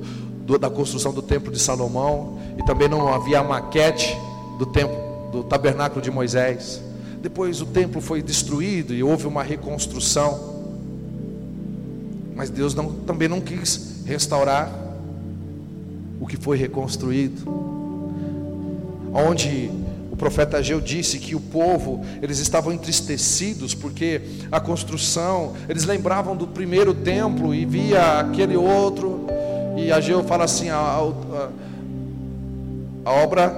do, 0.46 0.60
da 0.60 0.70
construção 0.70 1.12
do 1.12 1.24
templo 1.24 1.52
de 1.52 1.58
Salomão 1.58 2.38
e 2.60 2.64
também 2.64 2.88
não 2.88 3.12
havia 3.12 3.40
a 3.40 3.44
maquete 3.44 4.16
do 4.60 4.68
templo 4.68 5.32
do 5.32 5.44
tabernáculo 5.44 6.00
de 6.00 6.12
Moisés. 6.12 6.80
Depois 7.20 7.60
o 7.60 7.66
templo 7.66 8.00
foi 8.00 8.22
destruído 8.22 8.94
e 8.94 9.02
houve 9.02 9.26
uma 9.26 9.42
reconstrução. 9.42 10.68
Mas 12.36 12.52
Deus 12.52 12.76
não, 12.76 12.94
também 12.94 13.28
não 13.28 13.42
quis 13.42 14.04
restaurar 14.06 14.72
o 16.22 16.28
que 16.28 16.38
foi 16.38 16.56
reconstruído. 16.56 17.52
Onde 19.12 19.72
o 20.18 20.26
profeta 20.28 20.58
Ageu 20.58 20.82
disse 20.82 21.20
que 21.20 21.36
o 21.36 21.40
povo, 21.40 22.04
eles 22.24 22.40
estavam 22.40 22.74
entristecidos 22.74 23.76
porque 23.76 24.20
a 24.52 24.60
construção, 24.60 25.54
eles 25.70 25.86
lembravam 25.86 26.36
do 26.36 26.48
primeiro 26.48 26.92
templo 26.92 27.54
e 27.54 27.64
via 27.68 28.22
aquele 28.22 28.58
outro, 28.58 29.28
e 29.78 29.92
Ageu 29.92 30.24
fala 30.24 30.46
assim: 30.46 30.70
a, 30.70 30.76
a, 30.76 31.50
a 33.06 33.12
obra 33.12 33.54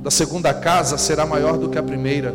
da 0.00 0.08
segunda 0.08 0.54
casa 0.54 0.96
será 0.96 1.26
maior 1.26 1.58
do 1.58 1.68
que 1.68 1.76
a 1.76 1.82
primeira. 1.82 2.32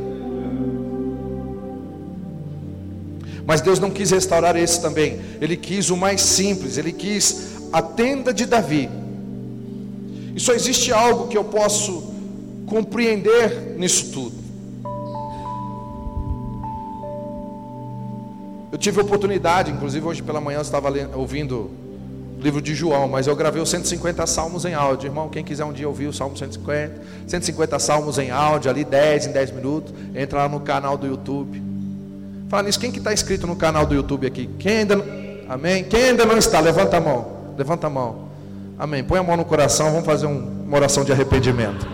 Mas 3.48 3.62
Deus 3.62 3.79
não 3.79 3.89
quis 3.89 4.12
restaurar 4.12 4.58
esse 4.58 4.82
também, 4.82 5.22
Ele 5.39 5.55
quis 5.55 5.89
o 5.89 5.96
mais 5.96 6.20
simples, 6.20 6.77
Ele 6.77 6.91
quis 6.91 7.53
a 7.72 7.82
tenda 7.82 8.34
de 8.34 8.46
Davi. 8.46 8.89
E 10.36 10.39
só 10.41 10.51
existe 10.51 10.91
algo 10.91 11.29
que 11.29 11.38
eu 11.38 11.46
posso 11.46 12.12
compreender 12.73 13.75
nisso 13.77 14.11
tudo. 14.11 14.35
Eu 18.71 18.79
tive 18.79 18.99
oportunidade, 18.99 19.69
inclusive 19.69 20.03
hoje 20.03 20.23
pela 20.23 20.41
manhã 20.41 20.57
eu 20.57 20.63
estava 20.63 20.91
ouvindo 21.15 21.69
o 22.35 22.41
livro 22.41 22.59
de 22.59 22.73
João, 22.73 23.07
mas 23.07 23.27
eu 23.27 23.35
gravei 23.35 23.61
os 23.61 23.69
150 23.69 24.25
salmos 24.25 24.65
em 24.65 24.73
áudio. 24.73 25.05
Irmão, 25.05 25.29
quem 25.29 25.43
quiser 25.43 25.63
um 25.63 25.71
dia 25.71 25.87
ouvir 25.87 26.07
o 26.07 26.13
Salmo 26.13 26.35
150, 26.35 26.99
150 27.27 27.77
salmos 27.77 28.17
em 28.17 28.31
áudio, 28.31 28.71
ali 28.71 28.83
10 28.83 29.27
em 29.27 29.31
10 29.31 29.51
minutos, 29.51 29.93
entra 30.15 30.39
lá 30.39 30.49
no 30.49 30.59
canal 30.59 30.97
do 30.97 31.05
YouTube. 31.05 31.61
Fala 32.49 32.63
nisso, 32.63 32.79
quem 32.79 32.91
que 32.91 32.97
está 32.97 33.13
inscrito 33.13 33.45
no 33.45 33.55
canal 33.55 33.85
do 33.85 33.93
YouTube 33.93 34.25
aqui? 34.25 34.49
Quem 34.57 34.79
ainda 34.79 34.95
não... 34.95 35.05
Amém? 35.47 35.83
Quem 35.83 36.05
ainda 36.05 36.25
não 36.25 36.39
está? 36.39 36.59
Levanta 36.59 36.97
a 36.97 36.99
mão. 36.99 37.53
Levanta 37.55 37.85
a 37.85 37.89
mão. 37.91 38.29
Amém. 38.79 39.03
Põe 39.03 39.19
a 39.19 39.23
mão 39.23 39.37
no 39.37 39.45
coração, 39.45 39.91
vamos 39.91 40.07
fazer 40.07 40.25
um, 40.25 40.63
uma 40.65 40.77
oração 40.77 41.03
de 41.03 41.11
arrependimento. 41.11 41.92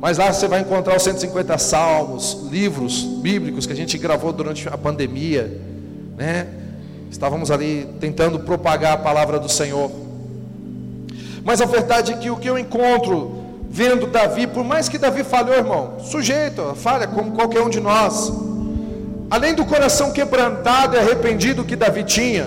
Mas 0.00 0.16
lá 0.16 0.32
você 0.32 0.48
vai 0.48 0.60
encontrar 0.60 0.96
os 0.96 1.02
150 1.02 1.58
salmos, 1.58 2.46
livros 2.50 3.02
bíblicos 3.02 3.66
que 3.66 3.72
a 3.72 3.76
gente 3.76 3.98
gravou 3.98 4.32
durante 4.32 4.66
a 4.66 4.78
pandemia, 4.78 5.60
né? 6.16 6.46
Estávamos 7.10 7.50
ali 7.50 7.86
tentando 8.00 8.40
propagar 8.40 8.94
a 8.94 8.96
palavra 8.96 9.38
do 9.38 9.48
Senhor. 9.48 9.90
Mas 11.44 11.60
a 11.60 11.66
verdade 11.66 12.12
é 12.12 12.16
que 12.16 12.30
o 12.30 12.36
que 12.36 12.48
eu 12.48 12.58
encontro 12.58 13.40
vendo 13.68 14.06
Davi, 14.06 14.46
por 14.46 14.64
mais 14.64 14.88
que 14.88 14.96
Davi 14.96 15.22
falhou, 15.22 15.54
irmão, 15.54 16.00
sujeito 16.00 16.74
falha 16.76 17.06
como 17.06 17.32
qualquer 17.32 17.60
um 17.60 17.68
de 17.68 17.78
nós. 17.78 18.32
Além 19.30 19.54
do 19.54 19.66
coração 19.66 20.12
quebrantado 20.12 20.96
e 20.96 20.98
arrependido 20.98 21.62
que 21.62 21.76
Davi 21.76 22.04
tinha, 22.04 22.46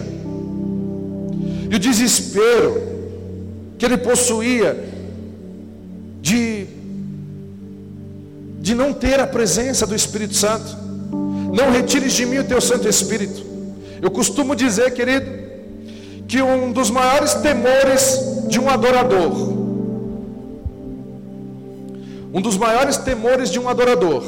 e 1.70 1.76
o 1.76 1.80
desespero 1.80 2.82
que 3.78 3.86
ele 3.86 3.98
possuía 3.98 4.92
de 6.22 6.68
de 8.64 8.74
não 8.74 8.94
ter 8.94 9.20
a 9.20 9.28
presença 9.28 9.86
do 9.86 9.94
Espírito 9.94 10.36
Santo. 10.36 10.78
Não 11.54 11.70
retires 11.70 12.14
de 12.14 12.26
mim 12.26 12.38
o 12.38 12.46
teu 12.46 12.62
Santo 12.62 12.88
Espírito. 12.88 13.46
Eu 14.02 14.10
costumo 14.10 14.56
dizer, 14.56 14.94
querido, 14.94 15.30
que 16.26 16.42
um 16.42 16.72
dos 16.72 16.90
maiores 16.90 17.34
temores 17.34 18.22
de 18.48 18.62
um 18.62 18.70
adorador, 18.70 19.34
um 22.34 22.42
dos 22.42 22.56
maiores 22.56 22.96
temores 22.96 23.50
de 23.50 23.60
um 23.60 23.68
adorador, 23.68 24.24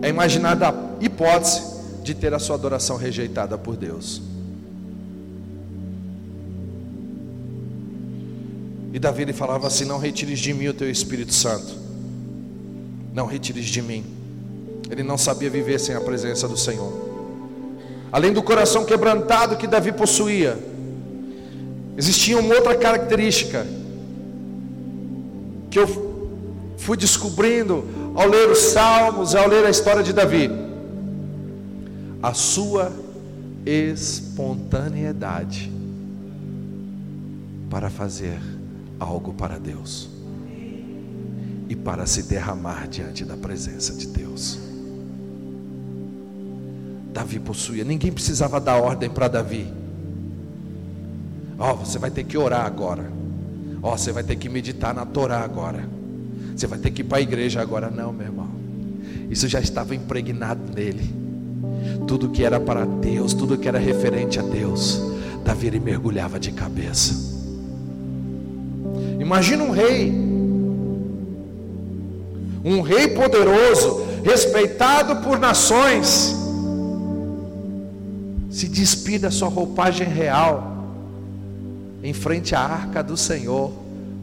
é 0.00 0.08
imaginar 0.08 0.56
da 0.56 0.72
hipótese 1.02 1.62
de 2.02 2.14
ter 2.14 2.32
a 2.32 2.38
sua 2.38 2.56
adoração 2.56 2.96
rejeitada 2.96 3.58
por 3.58 3.76
Deus. 3.76 4.22
E 8.94 8.98
Davi 8.98 9.20
ele 9.20 9.34
falava 9.34 9.66
assim: 9.66 9.84
Não 9.84 9.98
retires 9.98 10.38
de 10.38 10.54
mim 10.54 10.68
o 10.68 10.72
teu 10.72 10.90
Espírito 10.90 11.34
Santo 11.34 11.87
não 13.12 13.26
retires 13.26 13.66
de 13.66 13.82
mim. 13.82 14.04
Ele 14.90 15.02
não 15.02 15.18
sabia 15.18 15.50
viver 15.50 15.78
sem 15.78 15.94
a 15.94 16.00
presença 16.00 16.48
do 16.48 16.56
Senhor. 16.56 17.06
Além 18.10 18.32
do 18.32 18.42
coração 18.42 18.84
quebrantado 18.84 19.56
que 19.56 19.66
Davi 19.66 19.92
possuía, 19.92 20.58
existia 21.96 22.38
uma 22.38 22.54
outra 22.54 22.74
característica 22.74 23.66
que 25.70 25.78
eu 25.78 25.86
fui 26.78 26.96
descobrindo 26.96 27.84
ao 28.14 28.26
ler 28.26 28.50
os 28.50 28.58
Salmos, 28.58 29.34
ao 29.34 29.46
ler 29.46 29.66
a 29.66 29.70
história 29.70 30.02
de 30.02 30.12
Davi. 30.12 30.50
A 32.22 32.32
sua 32.32 32.90
espontaneidade 33.66 35.70
para 37.68 37.90
fazer 37.90 38.40
algo 38.98 39.34
para 39.34 39.58
Deus 39.58 40.17
e 41.68 41.76
para 41.76 42.06
se 42.06 42.22
derramar 42.22 42.88
diante 42.88 43.24
da 43.24 43.36
presença 43.36 43.92
de 43.92 44.06
Deus. 44.06 44.58
Davi 47.12 47.38
possuía, 47.38 47.84
ninguém 47.84 48.12
precisava 48.12 48.60
dar 48.60 48.76
ordem 48.76 49.10
para 49.10 49.28
Davi. 49.28 49.66
Ó, 51.58 51.72
oh, 51.72 51.76
você 51.76 51.98
vai 51.98 52.10
ter 52.10 52.24
que 52.24 52.38
orar 52.38 52.64
agora. 52.64 53.10
Ó, 53.82 53.92
oh, 53.92 53.98
você 53.98 54.12
vai 54.12 54.22
ter 54.22 54.36
que 54.36 54.48
meditar 54.48 54.94
na 54.94 55.04
Torá 55.04 55.40
agora. 55.40 55.88
Você 56.56 56.66
vai 56.66 56.78
ter 56.78 56.90
que 56.90 57.02
ir 57.02 57.04
para 57.04 57.18
a 57.18 57.20
igreja 57.20 57.60
agora. 57.60 57.90
Não, 57.90 58.12
meu 58.12 58.26
irmão. 58.26 58.48
Isso 59.28 59.48
já 59.48 59.60
estava 59.60 59.94
impregnado 59.94 60.60
nele. 60.74 61.12
Tudo 62.06 62.30
que 62.30 62.44
era 62.44 62.58
para 62.58 62.84
Deus, 62.84 63.34
tudo 63.34 63.58
que 63.58 63.68
era 63.68 63.78
referente 63.78 64.38
a 64.38 64.42
Deus, 64.42 65.00
Davi 65.44 65.78
mergulhava 65.78 66.38
de 66.38 66.52
cabeça. 66.52 67.14
Imagina 69.20 69.64
um 69.64 69.70
rei 69.70 70.27
um 72.68 72.82
rei 72.82 73.08
poderoso, 73.08 74.04
respeitado 74.22 75.22
por 75.22 75.38
nações, 75.38 76.36
se 78.50 78.68
despir 78.68 79.20
da 79.20 79.30
sua 79.30 79.48
roupagem 79.48 80.06
real, 80.06 80.76
em 82.02 82.12
frente 82.12 82.54
à 82.54 82.60
arca 82.60 83.02
do 83.02 83.16
Senhor, 83.16 83.72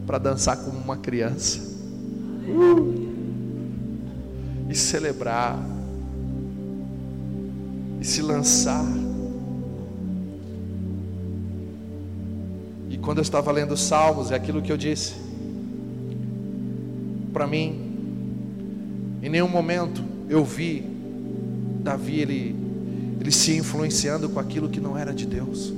para 0.06 0.18
dançar 0.18 0.58
como 0.58 0.78
uma 0.78 0.96
criança, 0.96 1.58
uh, 2.48 3.06
e 4.70 4.74
celebrar, 4.76 5.58
e 8.00 8.04
se 8.04 8.22
lançar. 8.22 8.86
E 12.88 12.96
quando 12.96 13.18
eu 13.18 13.22
estava 13.22 13.50
lendo 13.50 13.76
Salmos, 13.76 14.30
é 14.30 14.36
aquilo 14.36 14.62
que 14.62 14.70
eu 14.70 14.76
disse. 14.76 15.14
Para 17.32 17.46
mim, 17.46 17.85
em 19.22 19.28
nenhum 19.28 19.48
momento 19.48 20.02
eu 20.28 20.44
vi 20.44 20.84
Davi 21.80 22.20
ele, 22.20 22.56
ele 23.20 23.30
se 23.30 23.56
influenciando 23.56 24.28
com 24.28 24.40
aquilo 24.40 24.68
que 24.68 24.80
não 24.80 24.98
era 24.98 25.12
de 25.12 25.26
Deus. 25.26 25.72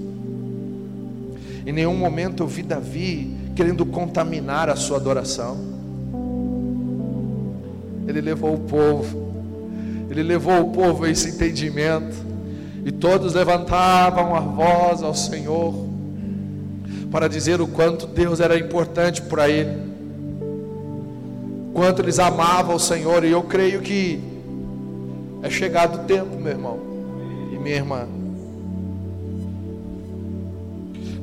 Em 1.66 1.72
nenhum 1.72 1.96
momento 1.96 2.42
eu 2.42 2.46
vi 2.46 2.62
Davi 2.62 3.36
querendo 3.54 3.84
contaminar 3.84 4.70
a 4.70 4.76
sua 4.76 4.96
adoração. 4.96 5.58
Ele 8.06 8.22
levou 8.22 8.54
o 8.54 8.60
povo, 8.60 9.32
ele 10.08 10.22
levou 10.22 10.60
o 10.62 10.70
povo 10.72 11.04
a 11.04 11.10
esse 11.10 11.28
entendimento, 11.28 12.16
e 12.86 12.90
todos 12.90 13.34
levantavam 13.34 14.34
a 14.34 14.40
voz 14.40 15.02
ao 15.02 15.14
Senhor 15.14 15.74
para 17.10 17.28
dizer 17.28 17.60
o 17.60 17.66
quanto 17.66 18.06
Deus 18.06 18.40
era 18.40 18.58
importante 18.58 19.20
para 19.20 19.48
ele, 19.48 19.76
quanto 21.78 22.02
eles 22.02 22.18
amavam 22.18 22.74
o 22.74 22.80
Senhor, 22.80 23.24
e 23.24 23.30
eu 23.30 23.40
creio 23.44 23.80
que 23.80 24.18
é 25.44 25.48
chegado 25.48 26.02
o 26.02 26.04
tempo, 26.06 26.36
meu 26.36 26.50
irmão 26.50 26.80
e 27.52 27.56
minha 27.56 27.76
irmã. 27.76 28.04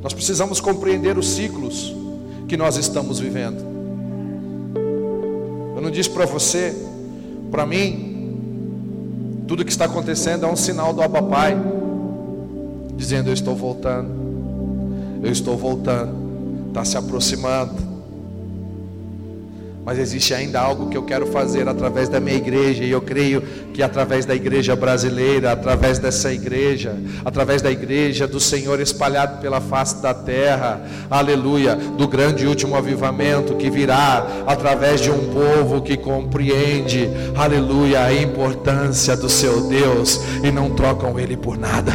Nós 0.02 0.14
precisamos 0.14 0.58
compreender 0.58 1.18
os 1.18 1.28
ciclos 1.28 1.94
que 2.48 2.56
nós 2.56 2.78
estamos 2.78 3.20
vivendo. 3.20 3.62
Eu 5.74 5.82
não 5.82 5.90
disse 5.90 6.08
para 6.08 6.24
você, 6.24 6.74
para 7.50 7.66
mim, 7.66 9.44
tudo 9.46 9.62
que 9.62 9.70
está 9.70 9.84
acontecendo 9.84 10.46
é 10.46 10.48
um 10.48 10.56
sinal 10.56 10.94
do 10.94 11.02
Abba 11.02 11.22
Pai, 11.22 11.54
dizendo: 12.96 13.28
Eu 13.28 13.34
estou 13.34 13.54
voltando. 13.54 14.08
Eu 15.22 15.30
estou 15.30 15.54
voltando, 15.54 16.14
está 16.68 16.82
se 16.82 16.96
aproximando. 16.96 17.85
Mas 19.86 20.00
existe 20.00 20.34
ainda 20.34 20.60
algo 20.60 20.90
que 20.90 20.96
eu 20.96 21.04
quero 21.04 21.28
fazer 21.28 21.68
através 21.68 22.08
da 22.08 22.18
minha 22.18 22.36
igreja, 22.36 22.82
e 22.82 22.90
eu 22.90 23.00
creio 23.00 23.40
que 23.72 23.84
através 23.84 24.26
da 24.26 24.34
igreja 24.34 24.74
brasileira, 24.74 25.52
através 25.52 26.00
dessa 26.00 26.32
igreja, 26.32 26.96
através 27.24 27.62
da 27.62 27.70
igreja 27.70 28.26
do 28.26 28.40
Senhor 28.40 28.80
espalhado 28.80 29.40
pela 29.40 29.60
face 29.60 30.02
da 30.02 30.12
terra, 30.12 30.84
aleluia, 31.08 31.76
do 31.76 32.08
grande 32.08 32.42
e 32.42 32.48
último 32.48 32.74
avivamento 32.74 33.54
que 33.54 33.70
virá 33.70 34.26
através 34.44 35.00
de 35.00 35.08
um 35.08 35.32
povo 35.32 35.80
que 35.80 35.96
compreende, 35.96 37.08
aleluia, 37.36 38.06
a 38.06 38.12
importância 38.12 39.16
do 39.16 39.28
seu 39.28 39.68
Deus 39.68 40.20
e 40.42 40.50
não 40.50 40.70
trocam 40.70 41.16
ele 41.16 41.36
por 41.36 41.56
nada. 41.56 41.92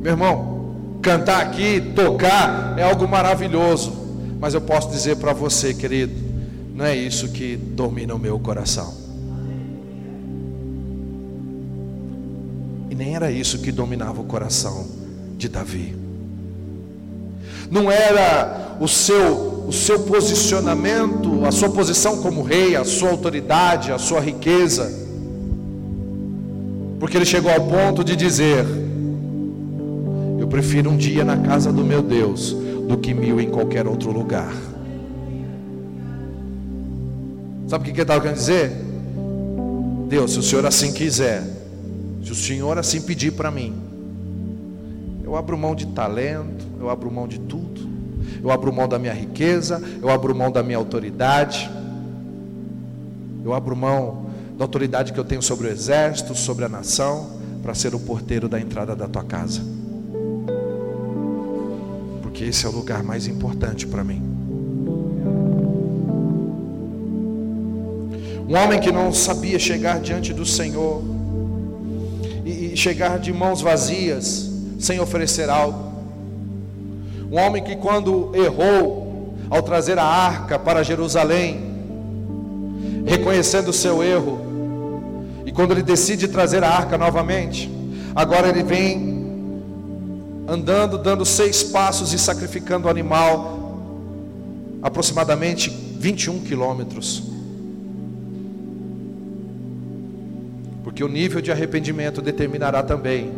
Meu 0.00 0.12
irmão, 0.12 0.51
cantar 1.02 1.42
aqui, 1.42 1.80
tocar 1.94 2.78
é 2.78 2.84
algo 2.84 3.06
maravilhoso, 3.08 3.92
mas 4.40 4.54
eu 4.54 4.60
posso 4.60 4.88
dizer 4.88 5.16
para 5.16 5.32
você, 5.32 5.74
querido, 5.74 6.14
não 6.74 6.84
é 6.84 6.96
isso 6.96 7.28
que 7.28 7.56
domina 7.56 8.14
o 8.14 8.18
meu 8.18 8.38
coração. 8.38 8.94
E 12.88 12.94
nem 12.94 13.16
era 13.16 13.30
isso 13.30 13.58
que 13.58 13.72
dominava 13.72 14.20
o 14.20 14.24
coração 14.24 14.86
de 15.36 15.48
Davi. 15.48 15.96
Não 17.70 17.90
era 17.90 18.76
o 18.80 18.86
seu 18.86 19.52
o 19.66 19.72
seu 19.72 20.00
posicionamento, 20.00 21.44
a 21.44 21.52
sua 21.52 21.70
posição 21.70 22.20
como 22.20 22.42
rei, 22.42 22.74
a 22.76 22.84
sua 22.84 23.10
autoridade, 23.10 23.92
a 23.92 23.98
sua 23.98 24.20
riqueza. 24.20 24.92
Porque 26.98 27.16
ele 27.16 27.24
chegou 27.24 27.50
ao 27.50 27.60
ponto 27.60 28.04
de 28.04 28.14
dizer: 28.16 28.66
prefiro 30.52 30.90
um 30.90 30.98
dia 30.98 31.24
na 31.24 31.38
casa 31.38 31.72
do 31.72 31.82
meu 31.82 32.02
Deus 32.02 32.54
do 32.86 32.98
que 32.98 33.14
mil 33.14 33.40
em 33.40 33.48
qualquer 33.48 33.86
outro 33.86 34.12
lugar. 34.12 34.52
Sabe 37.66 37.80
o 37.80 37.84
que 37.86 37.92
ele 37.92 38.02
estava 38.02 38.20
querendo 38.20 38.36
dizer? 38.36 38.70
Deus, 40.10 40.32
se 40.32 40.38
o 40.38 40.42
Senhor 40.42 40.66
assim 40.66 40.92
quiser, 40.92 41.42
se 42.22 42.32
o 42.32 42.34
Senhor 42.34 42.78
assim 42.78 43.00
pedir 43.00 43.32
para 43.32 43.50
mim, 43.50 43.74
eu 45.24 45.34
abro 45.36 45.56
mão 45.56 45.74
de 45.74 45.86
talento, 45.86 46.66
eu 46.78 46.90
abro 46.90 47.10
mão 47.10 47.26
de 47.26 47.40
tudo, 47.40 47.88
eu 48.42 48.50
abro 48.50 48.70
mão 48.70 48.86
da 48.86 48.98
minha 48.98 49.14
riqueza, 49.14 49.82
eu 50.02 50.10
abro 50.10 50.34
mão 50.34 50.52
da 50.52 50.62
minha 50.62 50.76
autoridade, 50.76 51.70
eu 53.42 53.54
abro 53.54 53.74
mão 53.74 54.26
da 54.58 54.66
autoridade 54.66 55.14
que 55.14 55.18
eu 55.18 55.24
tenho 55.24 55.40
sobre 55.40 55.68
o 55.68 55.70
exército, 55.70 56.34
sobre 56.34 56.66
a 56.66 56.68
nação, 56.68 57.40
para 57.62 57.72
ser 57.72 57.94
o 57.94 57.98
porteiro 57.98 58.50
da 58.50 58.60
entrada 58.60 58.94
da 58.94 59.08
tua 59.08 59.24
casa 59.24 59.80
porque 62.42 62.50
esse 62.50 62.66
é 62.66 62.68
o 62.68 62.72
lugar 62.72 63.04
mais 63.04 63.28
importante 63.28 63.86
para 63.86 64.02
mim. 64.02 64.20
Um 68.48 68.56
homem 68.56 68.80
que 68.80 68.90
não 68.90 69.12
sabia 69.12 69.60
chegar 69.60 70.00
diante 70.00 70.34
do 70.34 70.44
Senhor 70.44 71.04
e 72.44 72.76
chegar 72.76 73.20
de 73.20 73.32
mãos 73.32 73.60
vazias, 73.60 74.50
sem 74.80 74.98
oferecer 74.98 75.48
algo. 75.48 75.92
Um 77.30 77.38
homem 77.38 77.62
que, 77.62 77.76
quando 77.76 78.32
errou 78.34 79.36
ao 79.48 79.62
trazer 79.62 79.96
a 79.96 80.04
arca 80.04 80.58
para 80.58 80.82
Jerusalém, 80.82 81.60
reconhecendo 83.06 83.68
o 83.68 83.72
seu 83.72 84.02
erro, 84.02 84.40
e 85.46 85.52
quando 85.52 85.70
ele 85.70 85.82
decide 85.82 86.26
trazer 86.26 86.64
a 86.64 86.68
arca 86.68 86.98
novamente, 86.98 87.70
agora 88.16 88.48
ele 88.48 88.64
vem 88.64 89.11
andando, 90.46 90.98
dando 90.98 91.24
seis 91.24 91.62
passos 91.62 92.12
e 92.12 92.18
sacrificando 92.18 92.86
o 92.86 92.90
animal, 92.90 93.80
aproximadamente 94.82 95.70
21 95.70 96.40
quilômetros. 96.40 97.22
Porque 100.82 101.02
o 101.02 101.08
nível 101.08 101.40
de 101.40 101.50
arrependimento 101.50 102.20
determinará 102.20 102.82
também 102.82 103.30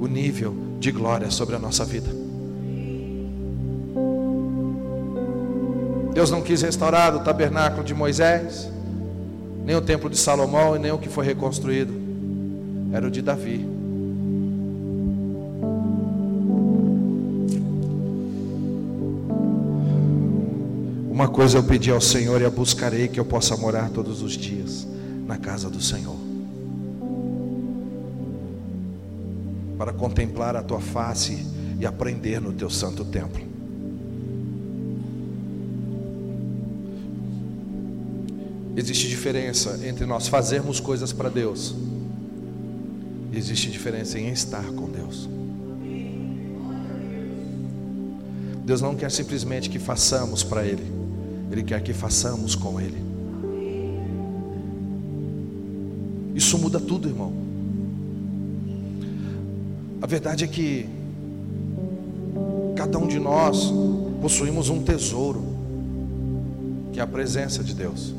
o 0.00 0.06
nível 0.06 0.54
de 0.80 0.90
glória 0.90 1.30
sobre 1.30 1.54
a 1.54 1.58
nossa 1.58 1.84
vida. 1.84 2.10
Deus 6.12 6.30
não 6.30 6.42
quis 6.42 6.60
restaurar 6.60 7.16
o 7.16 7.20
tabernáculo 7.20 7.82
de 7.82 7.94
Moisés, 7.94 8.70
nem 9.64 9.76
o 9.76 9.80
templo 9.80 10.10
de 10.10 10.18
Salomão 10.18 10.76
e 10.76 10.78
nem 10.78 10.90
o 10.90 10.98
que 10.98 11.08
foi 11.08 11.24
reconstruído, 11.24 11.94
era 12.92 13.06
o 13.06 13.10
de 13.10 13.22
Davi. 13.22 13.71
Uma 21.12 21.28
coisa 21.28 21.58
eu 21.58 21.62
pedi 21.62 21.90
ao 21.90 22.00
Senhor 22.00 22.40
e 22.40 22.46
a 22.46 22.48
buscarei 22.48 23.06
que 23.06 23.20
eu 23.20 23.24
possa 23.26 23.54
morar 23.54 23.90
todos 23.90 24.22
os 24.22 24.32
dias 24.32 24.88
na 25.26 25.36
casa 25.36 25.68
do 25.68 25.78
Senhor. 25.78 26.16
Para 29.76 29.92
contemplar 29.92 30.56
a 30.56 30.62
tua 30.62 30.80
face 30.80 31.46
e 31.78 31.84
aprender 31.84 32.40
no 32.40 32.54
teu 32.54 32.70
santo 32.70 33.04
templo. 33.04 33.42
Existe 38.74 39.06
diferença 39.06 39.78
entre 39.86 40.06
nós 40.06 40.28
fazermos 40.28 40.80
coisas 40.80 41.12
para 41.12 41.28
Deus. 41.28 41.74
Existe 43.34 43.70
diferença 43.70 44.18
em 44.18 44.30
estar 44.30 44.64
com 44.64 44.90
Deus. 44.90 45.28
Deus 48.64 48.80
não 48.80 48.96
quer 48.96 49.10
simplesmente 49.10 49.68
que 49.68 49.78
façamos 49.78 50.42
para 50.42 50.64
Ele. 50.64 51.01
Ele 51.52 51.62
quer 51.62 51.82
que 51.82 51.92
façamos 51.92 52.54
com 52.54 52.80
Ele. 52.80 52.96
Isso 56.34 56.56
muda 56.56 56.80
tudo, 56.80 57.06
irmão. 57.06 57.30
A 60.00 60.06
verdade 60.06 60.44
é 60.44 60.46
que 60.46 60.88
cada 62.74 62.98
um 62.98 63.06
de 63.06 63.18
nós 63.18 63.70
possuímos 64.22 64.70
um 64.70 64.82
tesouro, 64.82 65.44
que 66.90 66.98
é 66.98 67.02
a 67.02 67.06
presença 67.06 67.62
de 67.62 67.74
Deus, 67.74 68.14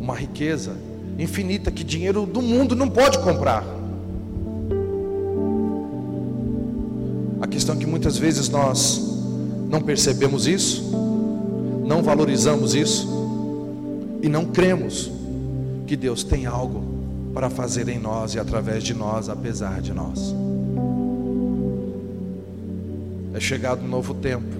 uma 0.00 0.16
riqueza 0.16 0.76
infinita 1.16 1.70
que 1.70 1.84
dinheiro 1.84 2.26
do 2.26 2.42
mundo 2.42 2.74
não 2.74 2.90
pode 2.90 3.20
comprar. 3.20 3.64
A 7.40 7.46
questão 7.46 7.76
é 7.76 7.78
que 7.78 7.86
muitas 7.86 8.18
vezes 8.18 8.48
nós 8.48 9.00
não 9.70 9.80
percebemos 9.80 10.48
isso 10.48 11.07
não 11.88 12.02
valorizamos 12.02 12.74
isso, 12.74 13.08
e 14.22 14.28
não 14.28 14.44
cremos 14.44 15.10
que 15.86 15.96
Deus 15.96 16.22
tem 16.22 16.44
algo 16.44 16.84
para 17.32 17.48
fazer 17.48 17.88
em 17.88 17.98
nós 17.98 18.34
e 18.34 18.38
através 18.38 18.84
de 18.84 18.92
nós, 18.92 19.30
apesar 19.30 19.80
de 19.80 19.94
nós. 19.94 20.34
É 23.32 23.40
chegado 23.40 23.82
um 23.82 23.88
novo 23.88 24.12
tempo, 24.12 24.54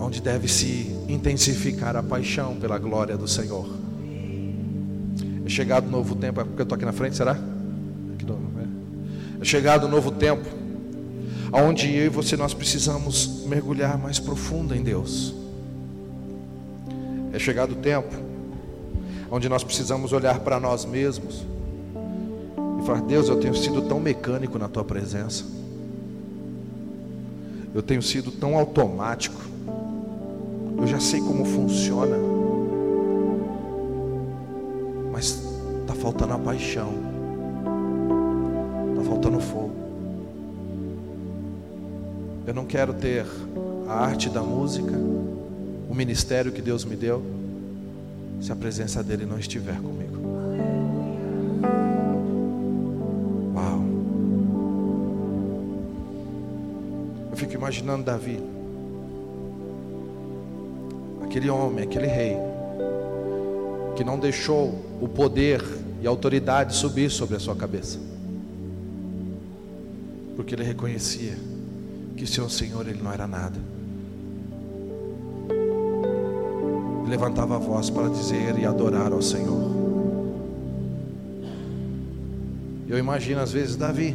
onde 0.00 0.20
deve 0.20 0.48
se 0.48 0.92
intensificar 1.08 1.94
a 1.94 2.02
paixão 2.02 2.56
pela 2.56 2.76
glória 2.76 3.16
do 3.16 3.28
Senhor. 3.28 3.68
É 5.46 5.48
chegado 5.48 5.86
um 5.86 5.90
novo 5.90 6.16
tempo, 6.16 6.40
é 6.40 6.44
porque 6.44 6.62
eu 6.62 6.64
estou 6.64 6.74
aqui 6.74 6.84
na 6.84 6.92
frente, 6.92 7.16
será? 7.16 7.38
É 9.40 9.44
chegado 9.44 9.86
um 9.86 9.90
novo 9.90 10.10
tempo, 10.10 10.44
onde 11.52 11.94
eu 11.94 12.06
e 12.06 12.08
você 12.08 12.36
nós 12.36 12.52
precisamos 12.52 13.44
mergulhar 13.46 13.96
mais 13.96 14.18
profundo 14.18 14.74
em 14.74 14.82
Deus. 14.82 15.39
É 17.32 17.38
chegado 17.38 17.72
o 17.72 17.76
tempo 17.76 18.30
onde 19.30 19.48
nós 19.48 19.62
precisamos 19.62 20.12
olhar 20.12 20.40
para 20.40 20.58
nós 20.58 20.84
mesmos 20.84 21.46
e 22.80 22.86
falar: 22.86 23.02
Deus, 23.02 23.28
eu 23.28 23.38
tenho 23.38 23.54
sido 23.54 23.82
tão 23.82 24.00
mecânico 24.00 24.58
na 24.58 24.68
tua 24.68 24.84
presença, 24.84 25.44
eu 27.74 27.82
tenho 27.82 28.02
sido 28.02 28.32
tão 28.32 28.56
automático, 28.56 29.40
eu 30.78 30.86
já 30.86 30.98
sei 30.98 31.20
como 31.20 31.44
funciona, 31.44 32.16
mas 35.12 35.40
está 35.80 35.94
faltando 35.94 36.32
a 36.32 36.38
paixão, 36.38 36.92
está 38.90 39.08
faltando 39.08 39.40
fogo. 39.40 39.70
Eu 42.46 42.54
não 42.54 42.64
quero 42.64 42.92
ter 42.94 43.24
a 43.86 43.92
arte 43.92 44.28
da 44.28 44.42
música, 44.42 44.92
o 45.90 45.94
ministério 45.94 46.52
que 46.52 46.62
Deus 46.62 46.84
me 46.84 46.94
deu, 46.94 47.20
se 48.40 48.52
a 48.52 48.56
presença 48.56 49.02
dEle 49.02 49.26
não 49.26 49.36
estiver 49.36 49.74
comigo. 49.74 50.20
Uau! 53.52 53.80
Eu 57.32 57.36
fico 57.36 57.54
imaginando 57.54 58.04
Davi, 58.04 58.40
aquele 61.24 61.50
homem, 61.50 61.82
aquele 61.82 62.06
rei, 62.06 62.36
que 63.96 64.04
não 64.04 64.16
deixou 64.16 64.80
o 65.00 65.08
poder 65.08 65.60
e 66.00 66.06
a 66.06 66.10
autoridade 66.10 66.76
subir 66.76 67.10
sobre 67.10 67.34
a 67.34 67.40
sua 67.40 67.56
cabeça, 67.56 67.98
porque 70.36 70.54
ele 70.54 70.62
reconhecia 70.62 71.36
que 72.16 72.28
seu 72.28 72.48
Senhor 72.48 72.86
ele 72.86 73.02
não 73.02 73.12
era 73.12 73.26
nada. 73.26 73.79
Levantava 77.10 77.56
a 77.56 77.58
voz 77.58 77.90
para 77.90 78.08
dizer 78.08 78.56
e 78.56 78.64
adorar 78.64 79.12
ao 79.12 79.20
Senhor. 79.20 79.68
Eu 82.88 82.98
imagino 82.98 83.40
às 83.40 83.52
vezes 83.52 83.76
Davi, 83.76 84.14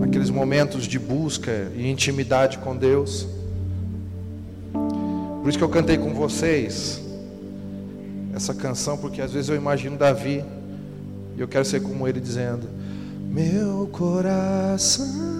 naqueles 0.00 0.30
momentos 0.30 0.84
de 0.84 0.98
busca 0.98 1.70
e 1.76 1.88
intimidade 1.88 2.58
com 2.58 2.76
Deus. 2.76 3.26
Por 4.72 5.48
isso 5.48 5.58
que 5.58 5.64
eu 5.64 5.68
cantei 5.68 5.96
com 5.96 6.12
vocês 6.12 7.00
essa 8.34 8.52
canção, 8.52 8.96
porque 8.96 9.22
às 9.22 9.32
vezes 9.32 9.48
eu 9.48 9.56
imagino 9.56 9.96
Davi 9.96 10.44
e 11.36 11.40
eu 11.40 11.46
quero 11.46 11.64
ser 11.64 11.80
como 11.82 12.08
ele 12.08 12.20
dizendo: 12.20 12.68
Meu 13.30 13.88
coração 13.92 15.34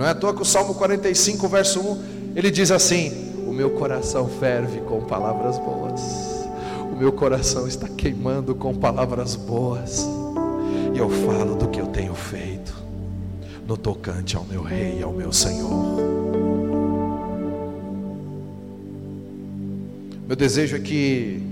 Não 0.00 0.06
é 0.06 0.12
à 0.12 0.14
toa 0.14 0.32
que 0.32 0.40
o 0.40 0.46
Salmo 0.46 0.72
45, 0.72 1.46
verso 1.46 1.78
1, 1.78 2.02
ele 2.34 2.50
diz 2.50 2.70
assim: 2.70 3.34
O 3.46 3.52
meu 3.52 3.68
coração 3.68 4.26
ferve 4.26 4.80
com 4.80 5.02
palavras 5.02 5.58
boas, 5.58 6.00
o 6.90 6.96
meu 6.96 7.12
coração 7.12 7.68
está 7.68 7.86
queimando 7.86 8.54
com 8.54 8.74
palavras 8.74 9.36
boas, 9.36 10.08
e 10.94 10.98
eu 10.98 11.10
falo 11.10 11.54
do 11.54 11.68
que 11.68 11.78
eu 11.78 11.86
tenho 11.88 12.14
feito, 12.14 12.74
no 13.68 13.76
tocante 13.76 14.38
ao 14.38 14.44
meu 14.44 14.62
Rei 14.62 15.00
e 15.00 15.02
ao 15.02 15.12
meu 15.12 15.34
Senhor. 15.34 15.68
Meu 20.26 20.34
desejo 20.34 20.76
é 20.76 20.80
que 20.80 21.42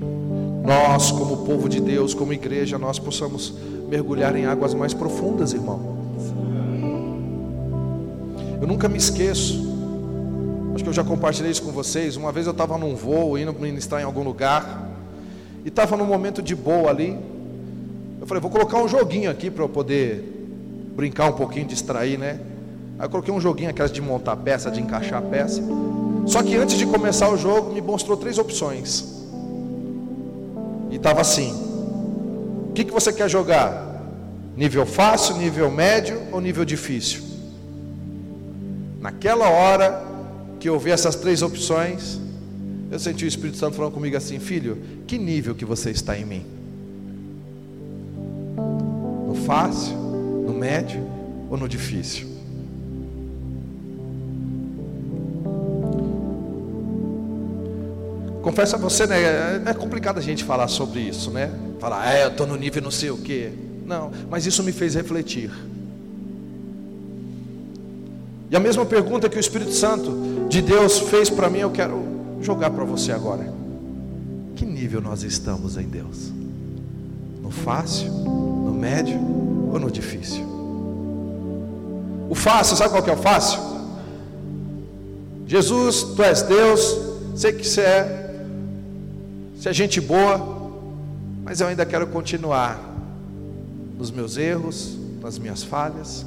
nós, 0.64 1.10
como 1.10 1.44
povo 1.44 1.68
de 1.68 1.82
Deus, 1.82 2.14
como 2.14 2.32
igreja, 2.32 2.78
nós 2.78 2.98
possamos 2.98 3.52
mergulhar 3.90 4.34
em 4.36 4.46
águas 4.46 4.72
mais 4.72 4.94
profundas, 4.94 5.52
irmão. 5.52 5.97
Eu 8.68 8.72
nunca 8.74 8.86
me 8.86 8.98
esqueço. 8.98 9.66
Acho 10.74 10.84
que 10.84 10.90
eu 10.90 10.92
já 10.92 11.02
compartilhei 11.02 11.50
isso 11.50 11.62
com 11.62 11.72
vocês. 11.72 12.16
Uma 12.16 12.30
vez 12.30 12.44
eu 12.44 12.52
estava 12.52 12.76
num 12.76 12.94
voo, 12.94 13.38
indo 13.38 13.50
ministrar 13.54 14.02
em 14.02 14.04
algum 14.04 14.22
lugar, 14.22 14.90
e 15.64 15.68
estava 15.68 15.96
num 15.96 16.04
momento 16.04 16.42
de 16.42 16.54
boa 16.54 16.90
ali. 16.90 17.18
Eu 18.20 18.26
falei, 18.26 18.42
vou 18.42 18.50
colocar 18.50 18.76
um 18.76 18.86
joguinho 18.86 19.30
aqui 19.30 19.50
para 19.50 19.64
eu 19.64 19.70
poder 19.70 20.22
brincar 20.94 21.30
um 21.30 21.32
pouquinho, 21.32 21.64
distrair, 21.64 22.18
né? 22.18 22.40
Aí 22.98 23.06
eu 23.06 23.10
coloquei 23.10 23.32
um 23.32 23.40
joguinho, 23.40 23.70
aquelas 23.70 23.90
de 23.90 24.02
montar 24.02 24.36
peça, 24.36 24.70
de 24.70 24.82
encaixar 24.82 25.22
peça. 25.22 25.62
Só 26.26 26.42
que 26.42 26.54
antes 26.54 26.76
de 26.76 26.84
começar 26.84 27.30
o 27.30 27.38
jogo, 27.38 27.72
me 27.72 27.80
mostrou 27.80 28.18
três 28.18 28.36
opções. 28.36 29.24
E 30.90 30.96
estava 30.96 31.22
assim: 31.22 31.54
o 32.68 32.72
que, 32.74 32.84
que 32.84 32.92
você 32.92 33.14
quer 33.14 33.30
jogar? 33.30 34.02
Nível 34.54 34.84
fácil, 34.84 35.38
nível 35.38 35.70
médio 35.70 36.20
ou 36.30 36.38
nível 36.38 36.66
difícil? 36.66 37.27
Naquela 39.00 39.48
hora 39.48 40.04
que 40.58 40.68
eu 40.68 40.78
vi 40.78 40.90
essas 40.90 41.14
três 41.14 41.40
opções, 41.42 42.18
eu 42.90 42.98
senti 42.98 43.24
o 43.24 43.28
Espírito 43.28 43.56
Santo 43.56 43.76
falando 43.76 43.92
comigo 43.92 44.16
assim: 44.16 44.38
Filho, 44.38 44.78
que 45.06 45.16
nível 45.18 45.54
que 45.54 45.64
você 45.64 45.90
está 45.90 46.18
em 46.18 46.24
mim? 46.24 46.46
No 49.26 49.34
fácil, 49.46 49.94
no 49.94 50.52
médio 50.52 51.00
ou 51.48 51.56
no 51.56 51.68
difícil? 51.68 52.26
Confesso 58.42 58.76
a 58.76 58.78
você, 58.78 59.06
né? 59.06 59.62
É 59.66 59.74
complicado 59.74 60.18
a 60.18 60.22
gente 60.22 60.42
falar 60.42 60.68
sobre 60.68 61.00
isso, 61.00 61.30
né? 61.30 61.52
Falar, 61.78 62.12
é, 62.12 62.24
eu 62.24 62.28
estou 62.28 62.46
no 62.46 62.56
nível 62.56 62.82
não 62.82 62.90
sei 62.90 63.10
o 63.10 63.18
quê. 63.18 63.52
Não, 63.84 64.10
mas 64.30 64.46
isso 64.46 64.62
me 64.62 64.72
fez 64.72 64.94
refletir. 64.94 65.50
E 68.50 68.56
a 68.56 68.60
mesma 68.60 68.86
pergunta 68.86 69.28
que 69.28 69.36
o 69.36 69.40
Espírito 69.40 69.72
Santo 69.72 70.46
de 70.48 70.62
Deus 70.62 70.98
fez 70.98 71.28
para 71.28 71.50
mim, 71.50 71.58
eu 71.58 71.70
quero 71.70 72.02
jogar 72.40 72.70
para 72.70 72.84
você 72.84 73.12
agora. 73.12 73.52
Que 74.56 74.64
nível 74.64 75.00
nós 75.00 75.22
estamos 75.22 75.76
em 75.76 75.86
Deus? 75.86 76.32
No 77.42 77.50
fácil, 77.50 78.10
no 78.10 78.72
médio 78.72 79.18
ou 79.72 79.78
no 79.78 79.90
difícil? 79.90 80.44
O 82.30 82.34
fácil, 82.34 82.76
sabe 82.76 82.90
qual 82.90 83.02
que 83.02 83.10
é 83.10 83.14
o 83.14 83.18
fácil? 83.18 83.60
Jesus, 85.46 86.02
tu 86.02 86.22
és 86.22 86.42
Deus, 86.42 86.98
sei 87.34 87.52
que 87.52 87.66
você 87.66 87.80
é, 87.80 88.44
você 89.56 89.70
é 89.70 89.72
gente 89.72 90.00
boa, 90.00 90.72
mas 91.42 91.60
eu 91.60 91.66
ainda 91.66 91.86
quero 91.86 92.06
continuar 92.08 92.78
nos 93.98 94.10
meus 94.10 94.36
erros, 94.36 94.96
nas 95.22 95.38
minhas 95.38 95.62
falhas. 95.62 96.24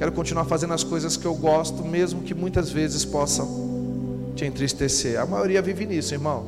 Quero 0.00 0.12
continuar 0.12 0.46
fazendo 0.46 0.72
as 0.72 0.82
coisas 0.82 1.14
que 1.14 1.26
eu 1.26 1.34
gosto, 1.34 1.84
mesmo 1.84 2.22
que 2.22 2.32
muitas 2.32 2.70
vezes 2.70 3.04
possam 3.04 4.32
te 4.34 4.46
entristecer. 4.46 5.20
A 5.20 5.26
maioria 5.26 5.60
vive 5.60 5.84
nisso, 5.84 6.14
irmão. 6.14 6.42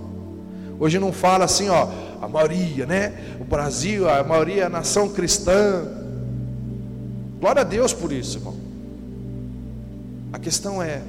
Hoje 0.81 0.99
não 0.99 1.12
fala 1.12 1.45
assim, 1.45 1.69
ó, 1.69 1.87
a 2.23 2.27
maioria, 2.27 2.87
né? 2.87 3.12
O 3.38 3.45
Brasil, 3.45 4.09
a 4.09 4.25
maioria 4.25 4.62
é 4.62 4.65
a 4.65 4.71
nação 4.71 5.11
cristã. 5.11 5.87
Glória 7.38 7.61
a 7.61 7.65
Deus 7.65 7.93
por 7.93 8.11
isso, 8.11 8.38
irmão. 8.38 8.55
A 10.33 10.38
questão 10.38 10.83
é 10.83 11.03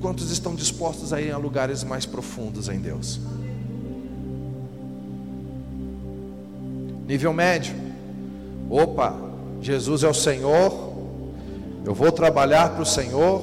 quantos 0.00 0.30
estão 0.30 0.54
dispostos 0.54 1.12
a 1.12 1.20
ir 1.20 1.30
a 1.30 1.36
lugares 1.36 1.84
mais 1.84 2.06
profundos 2.06 2.70
em 2.70 2.78
Deus. 2.78 3.20
Nível 7.06 7.34
médio. 7.34 7.74
Opa, 8.70 9.14
Jesus 9.60 10.02
é 10.02 10.08
o 10.08 10.14
Senhor, 10.14 10.91
eu 11.84 11.94
vou 11.94 12.12
trabalhar 12.12 12.70
para 12.70 12.82
o 12.82 12.86
Senhor, 12.86 13.42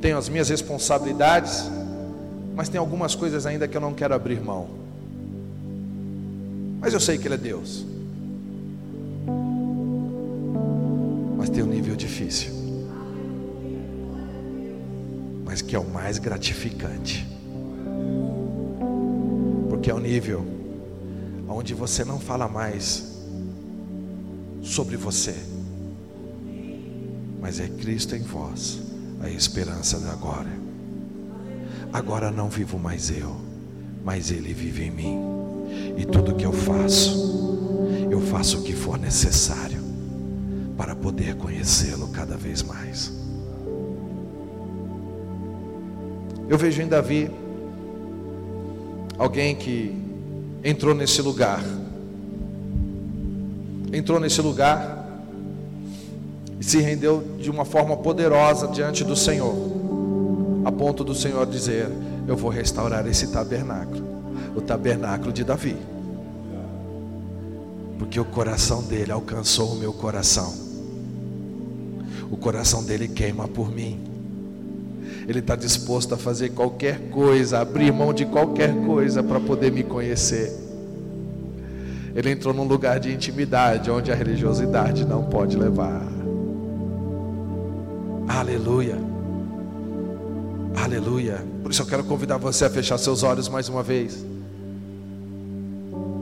tenho 0.00 0.18
as 0.18 0.28
minhas 0.28 0.48
responsabilidades, 0.48 1.70
mas 2.54 2.68
tem 2.68 2.78
algumas 2.78 3.14
coisas 3.14 3.46
ainda 3.46 3.68
que 3.68 3.76
eu 3.76 3.80
não 3.80 3.94
quero 3.94 4.14
abrir 4.14 4.40
mão. 4.40 4.68
Mas 6.80 6.92
eu 6.92 7.00
sei 7.00 7.18
que 7.18 7.28
Ele 7.28 7.34
é 7.34 7.38
Deus. 7.38 7.84
Mas 11.36 11.48
tem 11.50 11.62
um 11.62 11.66
nível 11.66 11.94
difícil, 11.94 12.52
mas 15.44 15.62
que 15.62 15.76
é 15.76 15.78
o 15.78 15.88
mais 15.88 16.18
gratificante, 16.18 17.26
porque 19.68 19.90
é 19.90 19.94
o 19.94 19.98
nível 19.98 20.44
onde 21.48 21.74
você 21.74 22.04
não 22.04 22.18
fala 22.18 22.46
mais 22.48 23.18
sobre 24.62 24.96
você, 24.96 25.34
mas 27.40 27.58
é 27.58 27.68
Cristo 27.68 28.14
em 28.14 28.22
vós, 28.22 28.78
a 29.20 29.30
esperança 29.30 29.98
da 29.98 30.14
glória. 30.14 30.58
Agora 31.92 32.30
não 32.30 32.48
vivo 32.48 32.78
mais 32.78 33.10
eu, 33.10 33.36
mas 34.04 34.30
Ele 34.30 34.52
vive 34.52 34.84
em 34.84 34.90
mim, 34.90 35.18
e 35.96 36.04
tudo 36.04 36.34
que 36.34 36.44
eu 36.44 36.52
faço, 36.52 37.68
eu 38.10 38.20
faço 38.20 38.58
o 38.58 38.62
que 38.62 38.74
for 38.74 38.98
necessário 38.98 39.80
para 40.76 40.94
poder 40.94 41.34
conhecê-lo 41.36 42.08
cada 42.08 42.36
vez 42.36 42.62
mais. 42.62 43.12
Eu 46.48 46.58
vejo 46.58 46.82
em 46.82 46.88
Davi 46.88 47.30
alguém 49.16 49.54
que 49.54 49.94
entrou 50.64 50.94
nesse 50.94 51.22
lugar, 51.22 51.62
entrou 53.92 54.18
nesse 54.18 54.40
lugar 54.40 54.99
se 56.70 56.80
rendeu 56.80 57.36
de 57.40 57.50
uma 57.50 57.64
forma 57.64 57.96
poderosa 57.96 58.68
diante 58.68 59.02
do 59.02 59.16
Senhor, 59.16 59.54
a 60.64 60.70
ponto 60.70 61.02
do 61.02 61.16
Senhor 61.16 61.44
dizer: 61.44 61.88
Eu 62.28 62.36
vou 62.36 62.48
restaurar 62.48 63.04
esse 63.08 63.26
tabernáculo, 63.32 64.04
o 64.54 64.60
tabernáculo 64.60 65.32
de 65.32 65.42
Davi, 65.42 65.76
porque 67.98 68.20
o 68.20 68.24
coração 68.24 68.84
dele 68.84 69.10
alcançou 69.10 69.72
o 69.72 69.76
meu 69.76 69.92
coração, 69.92 70.54
o 72.30 72.36
coração 72.36 72.84
dele 72.84 73.08
queima 73.08 73.48
por 73.48 73.68
mim. 73.68 73.98
Ele 75.26 75.40
está 75.40 75.56
disposto 75.56 76.14
a 76.14 76.16
fazer 76.16 76.50
qualquer 76.50 77.10
coisa, 77.10 77.58
abrir 77.58 77.92
mão 77.92 78.14
de 78.14 78.24
qualquer 78.26 78.72
coisa 78.86 79.24
para 79.24 79.40
poder 79.40 79.72
me 79.72 79.82
conhecer. 79.82 80.56
Ele 82.14 82.30
entrou 82.30 82.54
num 82.54 82.64
lugar 82.64 83.00
de 83.00 83.12
intimidade 83.12 83.90
onde 83.90 84.12
a 84.12 84.14
religiosidade 84.14 85.04
não 85.04 85.24
pode 85.24 85.56
levar. 85.56 86.19
Aleluia. 88.40 88.96
Aleluia. 90.74 91.44
Por 91.62 91.70
isso 91.70 91.82
eu 91.82 91.86
quero 91.86 92.02
convidar 92.04 92.38
você 92.38 92.64
a 92.64 92.70
fechar 92.70 92.96
seus 92.96 93.22
olhos 93.22 93.50
mais 93.50 93.68
uma 93.68 93.82
vez. 93.82 94.24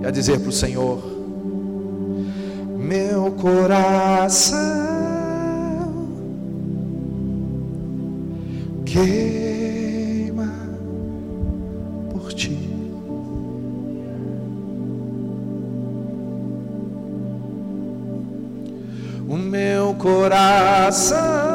E 0.03 0.07
a 0.07 0.11
dizer 0.11 0.41
para 0.41 0.49
o 0.49 0.53
Senhor: 0.53 1.01
Meu 2.77 3.31
coração 3.31 4.59
queima 8.85 10.53
por 12.11 12.33
ti. 12.33 12.59
O 19.29 19.37
meu 19.37 19.95
coração, 19.95 21.48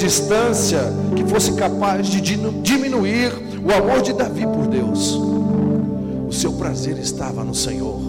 distância 0.00 0.80
que 1.14 1.24
fosse 1.24 1.52
capaz 1.52 2.08
de 2.08 2.20
diminuir 2.20 3.32
o 3.62 3.72
amor 3.72 4.00
de 4.00 4.12
Davi 4.12 4.46
por 4.46 4.66
Deus. 4.66 5.14
O 6.26 6.32
seu 6.32 6.52
prazer 6.54 6.98
estava 6.98 7.44
no 7.44 7.54
Senhor. 7.54 8.00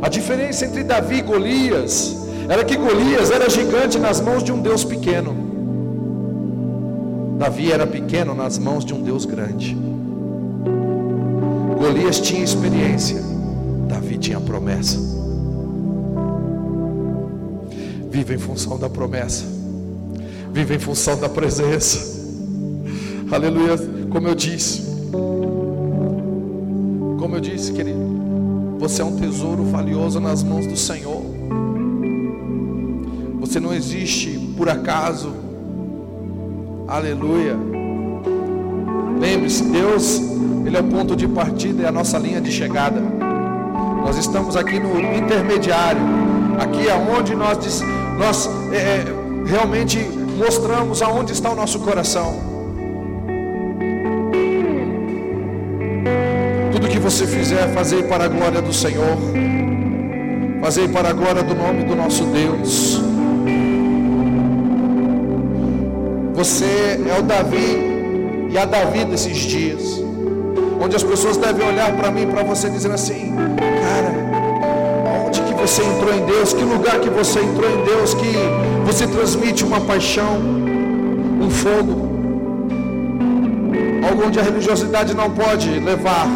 A 0.00 0.08
diferença 0.08 0.64
entre 0.64 0.82
Davi 0.82 1.16
e 1.18 1.22
Golias 1.22 2.16
era 2.48 2.64
que 2.64 2.76
Golias 2.76 3.30
era 3.30 3.50
gigante 3.50 3.98
nas 3.98 4.20
mãos 4.20 4.42
de 4.42 4.50
um 4.50 4.60
Deus 4.60 4.82
pequeno. 4.82 5.36
Davi 7.38 7.70
era 7.70 7.86
pequeno 7.86 8.34
nas 8.34 8.58
mãos 8.58 8.84
de 8.84 8.94
um 8.94 9.02
Deus 9.02 9.24
grande. 9.24 9.76
Golias 11.78 12.20
tinha 12.20 12.42
experiência, 12.42 13.22
Davi 13.88 14.18
tinha 14.18 14.40
promessa. 14.40 15.09
Vive 18.10 18.34
em 18.34 18.38
função 18.38 18.78
da 18.78 18.90
promessa 18.90 19.60
vive 20.52 20.74
em 20.74 20.78
função 20.78 21.18
da 21.18 21.28
presença. 21.28 22.20
Aleluia. 23.30 23.76
Como 24.10 24.26
eu 24.26 24.34
disse, 24.34 24.82
como 27.18 27.36
eu 27.36 27.40
disse, 27.40 27.72
querido, 27.72 28.00
você 28.78 29.02
é 29.02 29.04
um 29.04 29.16
tesouro 29.16 29.64
valioso 29.64 30.18
nas 30.18 30.42
mãos 30.42 30.66
do 30.66 30.76
Senhor. 30.76 31.22
Você 33.40 33.60
não 33.60 33.72
existe 33.72 34.30
por 34.56 34.68
acaso. 34.68 35.32
Aleluia. 36.88 37.56
Lembre-se, 39.20 39.62
Deus, 39.64 40.20
Ele 40.66 40.76
é 40.76 40.80
o 40.80 40.84
ponto 40.84 41.14
de 41.14 41.28
partida 41.28 41.82
e 41.82 41.86
a 41.86 41.92
nossa 41.92 42.18
linha 42.18 42.40
de 42.40 42.50
chegada. 42.50 43.00
Nós 44.04 44.16
estamos 44.16 44.56
aqui 44.56 44.80
no 44.80 44.98
intermediário, 44.98 46.00
aqui 46.58 46.90
aonde 46.90 47.36
nós, 47.36 47.58
nós 48.20 48.50
é, 48.70 48.76
é 48.76 49.04
realmente 49.46 49.98
mostramos 50.36 51.00
aonde 51.00 51.32
está 51.32 51.50
o 51.50 51.54
nosso 51.54 51.80
coração. 51.80 52.38
Tudo 56.70 56.86
que 56.86 56.98
você 56.98 57.26
fizer, 57.26 57.72
fazer 57.72 58.02
para 58.08 58.24
a 58.24 58.28
glória 58.28 58.60
do 58.60 58.74
Senhor, 58.74 59.16
fazer 60.60 60.88
para 60.90 61.08
a 61.08 61.12
glória 61.14 61.42
do 61.42 61.54
nome 61.54 61.84
do 61.84 61.96
nosso 61.96 62.24
Deus. 62.24 63.00
Você 66.34 67.00
é 67.10 67.18
o 67.18 67.22
Davi 67.22 68.48
e 68.50 68.58
a 68.58 68.66
Davi 68.66 69.04
desses 69.06 69.38
dias, 69.38 70.02
onde 70.78 70.94
as 70.94 71.02
pessoas 71.02 71.38
devem 71.38 71.66
olhar 71.66 71.90
para 71.96 72.10
mim, 72.10 72.26
para 72.26 72.42
você, 72.42 72.68
dizendo 72.68 72.94
assim: 72.94 73.34
você 75.70 75.84
entrou 75.84 76.12
em 76.12 76.24
Deus? 76.26 76.52
Que 76.52 76.64
lugar 76.64 76.98
que 76.98 77.08
você 77.08 77.38
entrou 77.38 77.70
em 77.70 77.84
Deus? 77.84 78.12
Que 78.12 78.32
você 78.84 79.06
transmite 79.06 79.62
uma 79.64 79.80
paixão, 79.80 80.36
um 81.40 81.48
fogo, 81.48 82.08
algo 84.04 84.26
onde 84.26 84.40
a 84.40 84.42
religiosidade 84.42 85.14
não 85.14 85.30
pode 85.30 85.68
levar, 85.78 86.26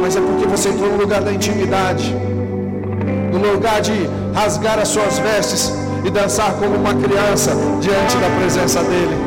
mas 0.00 0.16
é 0.16 0.20
porque 0.22 0.46
você 0.46 0.70
entrou 0.70 0.90
no 0.90 0.96
lugar 0.96 1.20
da 1.20 1.30
intimidade, 1.30 2.16
no 3.30 3.52
lugar 3.52 3.82
de 3.82 3.92
rasgar 4.34 4.78
as 4.78 4.88
suas 4.88 5.18
vestes 5.18 5.70
e 6.02 6.10
dançar 6.10 6.54
como 6.54 6.74
uma 6.76 6.94
criança 6.94 7.52
diante 7.82 8.16
da 8.16 8.30
presença 8.38 8.82
dEle. 8.84 9.18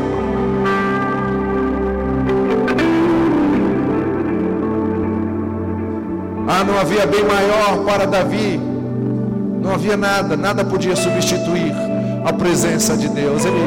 Ah, 6.47 6.63
não 6.63 6.79
havia 6.79 7.05
bem 7.05 7.23
maior 7.23 7.85
para 7.85 8.07
Davi, 8.07 8.70
não 9.61 9.73
havia 9.73 9.95
nada, 9.95 10.35
nada 10.35 10.65
podia 10.65 10.95
substituir 10.95 11.71
a 12.25 12.33
presença 12.33 12.97
de 12.97 13.07
Deus. 13.07 13.45
Ele, 13.45 13.59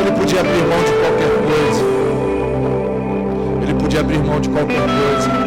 ele 0.00 0.12
podia 0.18 0.40
abrir 0.40 0.62
mão 0.62 0.82
de 0.82 0.92
qualquer 0.92 1.28
coisa. 1.44 1.84
Ele 3.62 3.74
podia 3.74 4.00
abrir 4.00 4.18
mão 4.18 4.40
de 4.40 4.48
qualquer 4.48 4.80
coisa. 4.80 5.44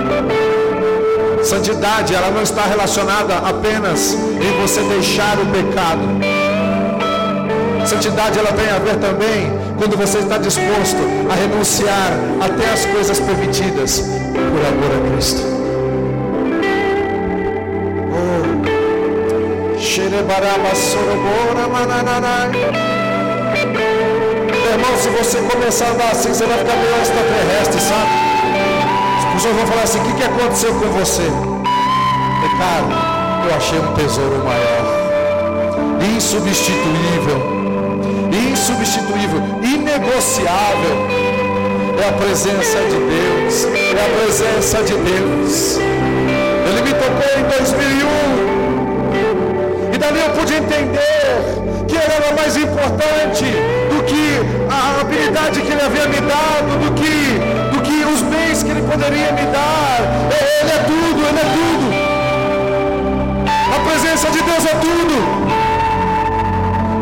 Santidade, 1.44 2.14
ela 2.14 2.30
não 2.30 2.44
está 2.44 2.64
relacionada 2.66 3.38
apenas 3.38 4.14
em 4.14 4.62
você 4.62 4.82
deixar 4.82 5.38
o 5.40 5.46
pecado. 5.48 6.02
Santidade, 7.86 8.38
ela 8.38 8.52
tem 8.52 8.70
a 8.70 8.80
ver 8.80 8.98
também 8.98 9.52
quando 9.78 9.98
você 9.98 10.20
está 10.20 10.38
disposto 10.38 10.98
a 11.32 11.36
renunciar 11.36 12.12
até 12.42 12.74
as 12.74 12.86
coisas 12.86 13.20
permitidas 13.20 14.02
por 14.02 14.66
amor 14.66 14.92
a 14.94 15.12
Cristo. 15.12 15.57
Oh. 20.08 20.14
Irmão, 24.72 24.98
se 24.98 25.10
você 25.10 25.40
começar 25.40 25.86
a 25.86 25.90
andar 25.92 26.12
assim, 26.12 26.30
você 26.30 26.46
vai 26.46 26.58
ficar 26.58 26.76
meio 26.76 27.02
extraterrestre, 27.02 27.82
sabe? 27.82 28.28
pessoas 29.38 29.56
vão 29.56 29.68
falar 29.68 29.84
assim: 29.84 30.00
o 30.00 30.04
que, 30.04 30.14
que 30.14 30.24
aconteceu 30.24 30.74
com 30.74 30.88
você? 31.00 31.24
Pecado, 32.42 32.90
eu 33.46 33.56
achei 33.56 33.80
um 33.80 33.94
tesouro 33.94 34.44
maior, 34.44 34.84
insubstituível, 36.16 37.40
insubstituível, 38.52 39.42
inegociável. 39.64 41.08
É 42.00 42.10
a 42.10 42.14
presença 42.14 42.78
de 42.80 42.98
Deus, 42.98 43.66
é 43.66 44.06
a 44.06 44.10
presença 44.22 44.84
de 44.84 44.94
Deus. 44.94 45.78
Ele 46.68 46.82
me 46.84 46.94
tocou 46.94 47.40
em 47.40 47.44
2001, 47.58 48.67
dali 50.18 50.22
eu 50.22 50.30
pude 50.32 50.54
entender 50.54 51.86
que 51.88 51.96
ele 51.96 52.14
era 52.14 52.36
mais 52.36 52.58
importante 52.58 53.46
do 53.90 54.04
que 54.04 54.42
a 54.70 55.02
habilidade 55.02 55.62
que 55.62 55.72
ele 55.72 55.82
havia 55.82 56.08
me 56.08 56.20
dado, 56.22 56.80
do 56.80 56.92
que 56.92 57.58
os 58.14 58.22
bens 58.24 58.64
que 58.64 58.70
Ele 58.72 58.82
poderia 58.82 59.32
me 59.32 59.46
dar. 59.52 60.00
Ele 60.32 60.72
é 60.72 60.80
tudo, 60.86 61.20
Ele 61.28 61.40
é 61.40 61.50
tudo. 61.58 61.86
A 63.76 63.80
presença 63.90 64.30
de 64.32 64.42
Deus 64.42 64.66
é 64.66 64.76
tudo. 64.76 65.16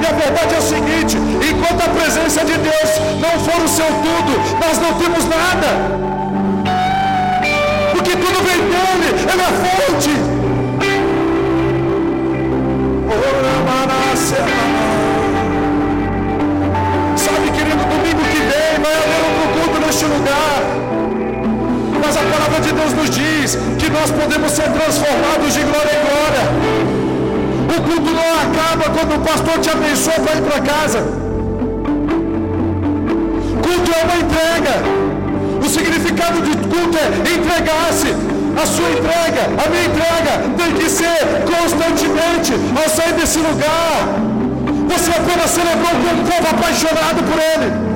E 0.01 0.06
a 0.06 0.12
verdade 0.12 0.56
é 0.56 0.58
o 0.58 0.62
seguinte: 0.62 1.17
enquanto 1.17 1.82
a 1.84 1.89
presença 1.89 2.43
de 2.43 2.58
Deus 2.58 2.89
não 3.21 3.39
for 3.39 3.63
o 3.63 3.67
seu 3.67 3.86
tudo, 3.86 4.34
nós 4.60 4.78
não 4.80 4.93
temos 4.93 5.25
nada. 5.25 5.67
Porque 7.93 8.12
tudo 8.12 8.43
vem 8.43 8.60
dele, 8.71 9.10
Ele 9.32 9.41
é 9.41 9.51
fonte. 9.63 10.34
Sabe, 17.17 17.51
querido, 17.51 17.83
domingo 17.85 18.23
que 18.31 18.39
vem 18.39 18.81
vai 18.81 18.93
haver 18.93 19.21
um 19.29 19.61
culto 19.61 19.85
neste 19.85 20.05
lugar. 20.05 20.59
Mas 22.03 22.17
a 22.17 22.21
palavra 22.21 22.59
de 22.61 22.71
Deus 22.71 22.93
nos 22.93 23.09
diz 23.09 23.57
que 23.77 23.89
nós 23.89 24.11
podemos 24.11 24.51
ser 24.51 24.69
transformados 24.71 25.53
de 25.53 25.61
glória 25.61 25.91
em 25.91 26.03
glória. 26.05 26.43
O 27.77 27.81
culto 27.81 28.11
não 28.11 28.29
acaba 28.45 28.89
quando 28.97 29.15
o 29.15 29.19
pastor 29.19 29.59
te 29.59 29.69
abençoa 29.69 30.13
para 30.13 30.35
ir 30.35 30.41
para 30.41 30.61
casa. 30.61 30.99
Culto 33.63 33.91
é 33.91 34.03
uma 34.05 34.17
entrega. 34.17 34.75
O 35.63 35.69
significado 35.69 36.41
de 36.41 36.57
culto 36.57 36.97
é 36.97 37.33
entregar-se. 37.33 38.34
A 38.61 38.65
sua 38.65 38.89
entrega, 38.89 39.43
a 39.63 39.69
minha 39.69 39.85
entrega 39.85 40.33
tem 40.57 40.71
que 40.73 40.89
ser 40.89 41.19
constantemente 41.43 42.53
ao 42.75 42.89
sair 42.89 43.13
desse 43.13 43.39
lugar. 43.39 44.25
Você 44.87 45.11
apenas 45.11 45.51
celebrou 45.51 45.91
com 45.91 46.11
um 46.15 46.23
povo 46.23 46.47
apaixonado 46.55 47.19
por 47.29 47.37
Ele. 47.37 47.95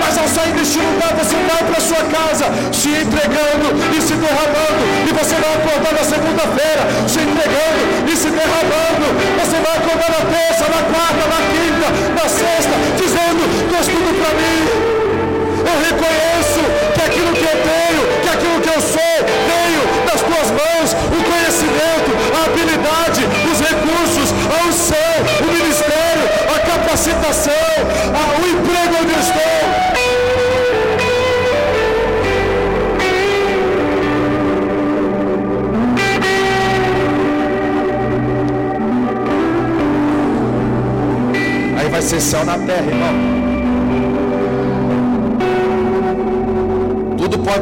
Mas 0.00 0.18
ao 0.18 0.26
sair 0.28 0.52
deste 0.52 0.78
lugar 0.78 1.12
você 1.14 1.36
vai 1.36 1.62
para 1.70 1.80
sua 1.80 2.02
casa 2.16 2.46
se 2.72 2.88
entregando 2.88 3.68
e 3.96 4.00
se 4.00 4.14
derramando, 4.14 4.82
e 5.08 5.12
você 5.12 5.34
vai 5.36 5.54
acordar 5.54 5.92
na 5.92 6.04
segunda-feira 6.04 6.82
se 7.06 7.20
entregando 7.20 8.10
e 8.10 8.16
se 8.16 8.28
derramando, 8.28 9.06
você 9.38 9.51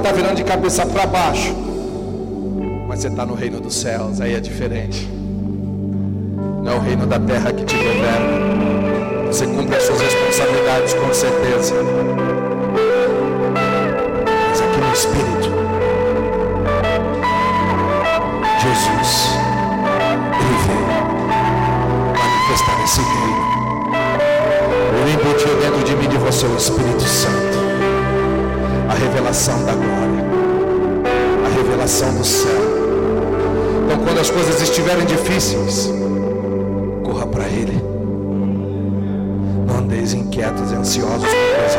Estar 0.01 0.15
virando 0.15 0.37
de 0.37 0.45
cabeça 0.45 0.87
para 0.87 1.07
baixo, 1.07 1.55
mas 2.89 3.01
você 3.01 3.09
está 3.09 3.27
no 3.27 3.35
reino 3.35 3.61
dos 3.61 3.75
céus, 3.75 4.19
aí 4.19 4.35
é 4.35 4.41
diferente. 4.41 5.07
Não 6.65 6.73
é 6.73 6.75
o 6.75 6.81
reino 6.81 7.07
da 7.07 7.21
terra 7.21 7.53
que 7.53 7.65
te 7.67 7.77
governa. 7.77 9.27
Você 9.27 9.47
cumpre 9.47 9.77
as 9.77 9.83
suas 9.83 10.01
responsabilidades 10.01 10.95
com 10.95 11.13
certeza. 11.13 11.75
Mas 14.49 14.61
aqui 14.63 14.81
no 14.81 14.93
Espírito, 14.95 15.51
Jesus, 18.63 19.29
Ele 20.41 20.57
veio 20.67 20.87
manifestar 22.17 22.85
esse 22.85 23.01
reino 23.03 23.51
embutiu 25.13 25.57
dentro 25.61 25.85
de 25.85 25.97
mim 25.97 26.09
de 26.09 26.17
você 26.19 26.47
o 26.47 26.57
Espírito 26.57 27.03
Santo, 27.03 27.50
revelação 29.11 29.65
da 29.65 29.73
glória, 29.73 30.25
a 31.45 31.49
revelação 31.49 32.15
do 32.15 32.25
céu. 32.25 32.49
Então, 33.85 33.99
quando 34.05 34.21
as 34.21 34.31
coisas 34.31 34.63
estiverem 34.63 35.05
difíceis, 35.05 35.91
corra 37.03 37.27
para 37.27 37.45
Ele. 37.45 37.83
Não 39.67 39.79
andeis 39.79 40.15
inquietos 40.15 40.71
e 40.71 40.77
ansiosos 40.77 41.29
por 41.29 41.35
coisa 41.59 41.79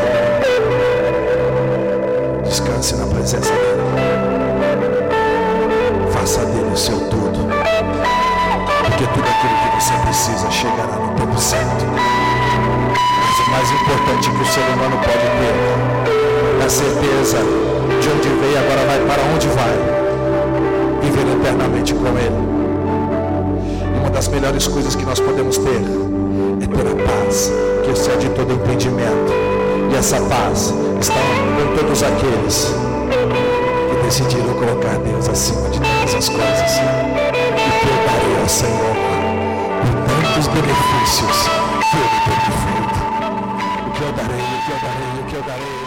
Descanse 2.43 2.95
na 2.97 3.05
presença 3.05 3.53
dEle. 3.53 3.81
Faça 6.11 6.45
dele 6.45 6.71
o 6.73 6.77
seu 6.77 6.99
tudo. 6.99 7.47
Porque 8.83 9.07
tudo 9.07 9.25
aquilo 9.25 9.55
que 9.63 9.69
você 9.81 9.93
precisa 10.03 10.51
chegará 10.51 10.97
no 10.97 11.15
tempo 11.15 11.39
certo 11.39 11.85
mais 13.51 13.69
importante 13.69 14.31
que 14.31 14.41
o 14.41 14.45
ser 14.45 14.61
humano 14.61 14.97
pode 14.97 15.19
ter. 15.19 16.40
A 16.63 16.69
certeza 16.69 17.37
de 17.37 18.09
onde 18.09 18.29
veio, 18.39 18.59
agora 18.59 18.85
vai 18.85 18.99
para 19.07 19.23
onde 19.33 19.47
vai. 19.47 21.01
Viver 21.01 21.31
eternamente 21.35 21.93
com 21.95 22.07
Ele. 22.09 23.99
Uma 23.99 24.09
das 24.11 24.27
melhores 24.27 24.67
coisas 24.67 24.95
que 24.95 25.03
nós 25.03 25.19
podemos 25.19 25.57
ter 25.57 25.81
é 26.61 26.67
ter 26.67 26.87
a 26.87 27.25
paz 27.25 27.51
que 27.83 27.91
excede 27.91 28.29
todo 28.29 28.53
entendimento. 28.53 29.33
E 29.91 29.95
essa 29.95 30.17
paz 30.21 30.73
está 30.99 31.15
com 31.15 31.77
todos 31.77 32.03
aqueles 32.03 32.73
que 33.89 34.05
decidiram 34.05 34.53
colocar 34.53 34.97
Deus 34.99 35.29
acima 35.29 35.67
de 35.69 35.79
todas 35.79 36.15
as 36.15 36.29
coisas. 36.29 36.71
E 37.57 37.79
que 37.79 37.87
eu 37.87 37.97
darei 38.05 38.41
ao 38.41 38.49
Senhor 38.49 38.95
por 39.81 40.23
tantos 40.23 40.47
benefícios 40.47 41.37
que 41.89 41.97
Ele 41.97 42.19
tem 42.25 42.39
feito 42.45 42.71
que 44.01 44.07
eu 44.07 44.13
darei, 44.13 44.37
o 44.37 44.65
que 44.65 44.71
eu 44.71 44.79
darei, 44.81 45.19
o 45.19 45.25
que 45.25 45.35
eu 45.35 45.43
darei. 45.43 45.80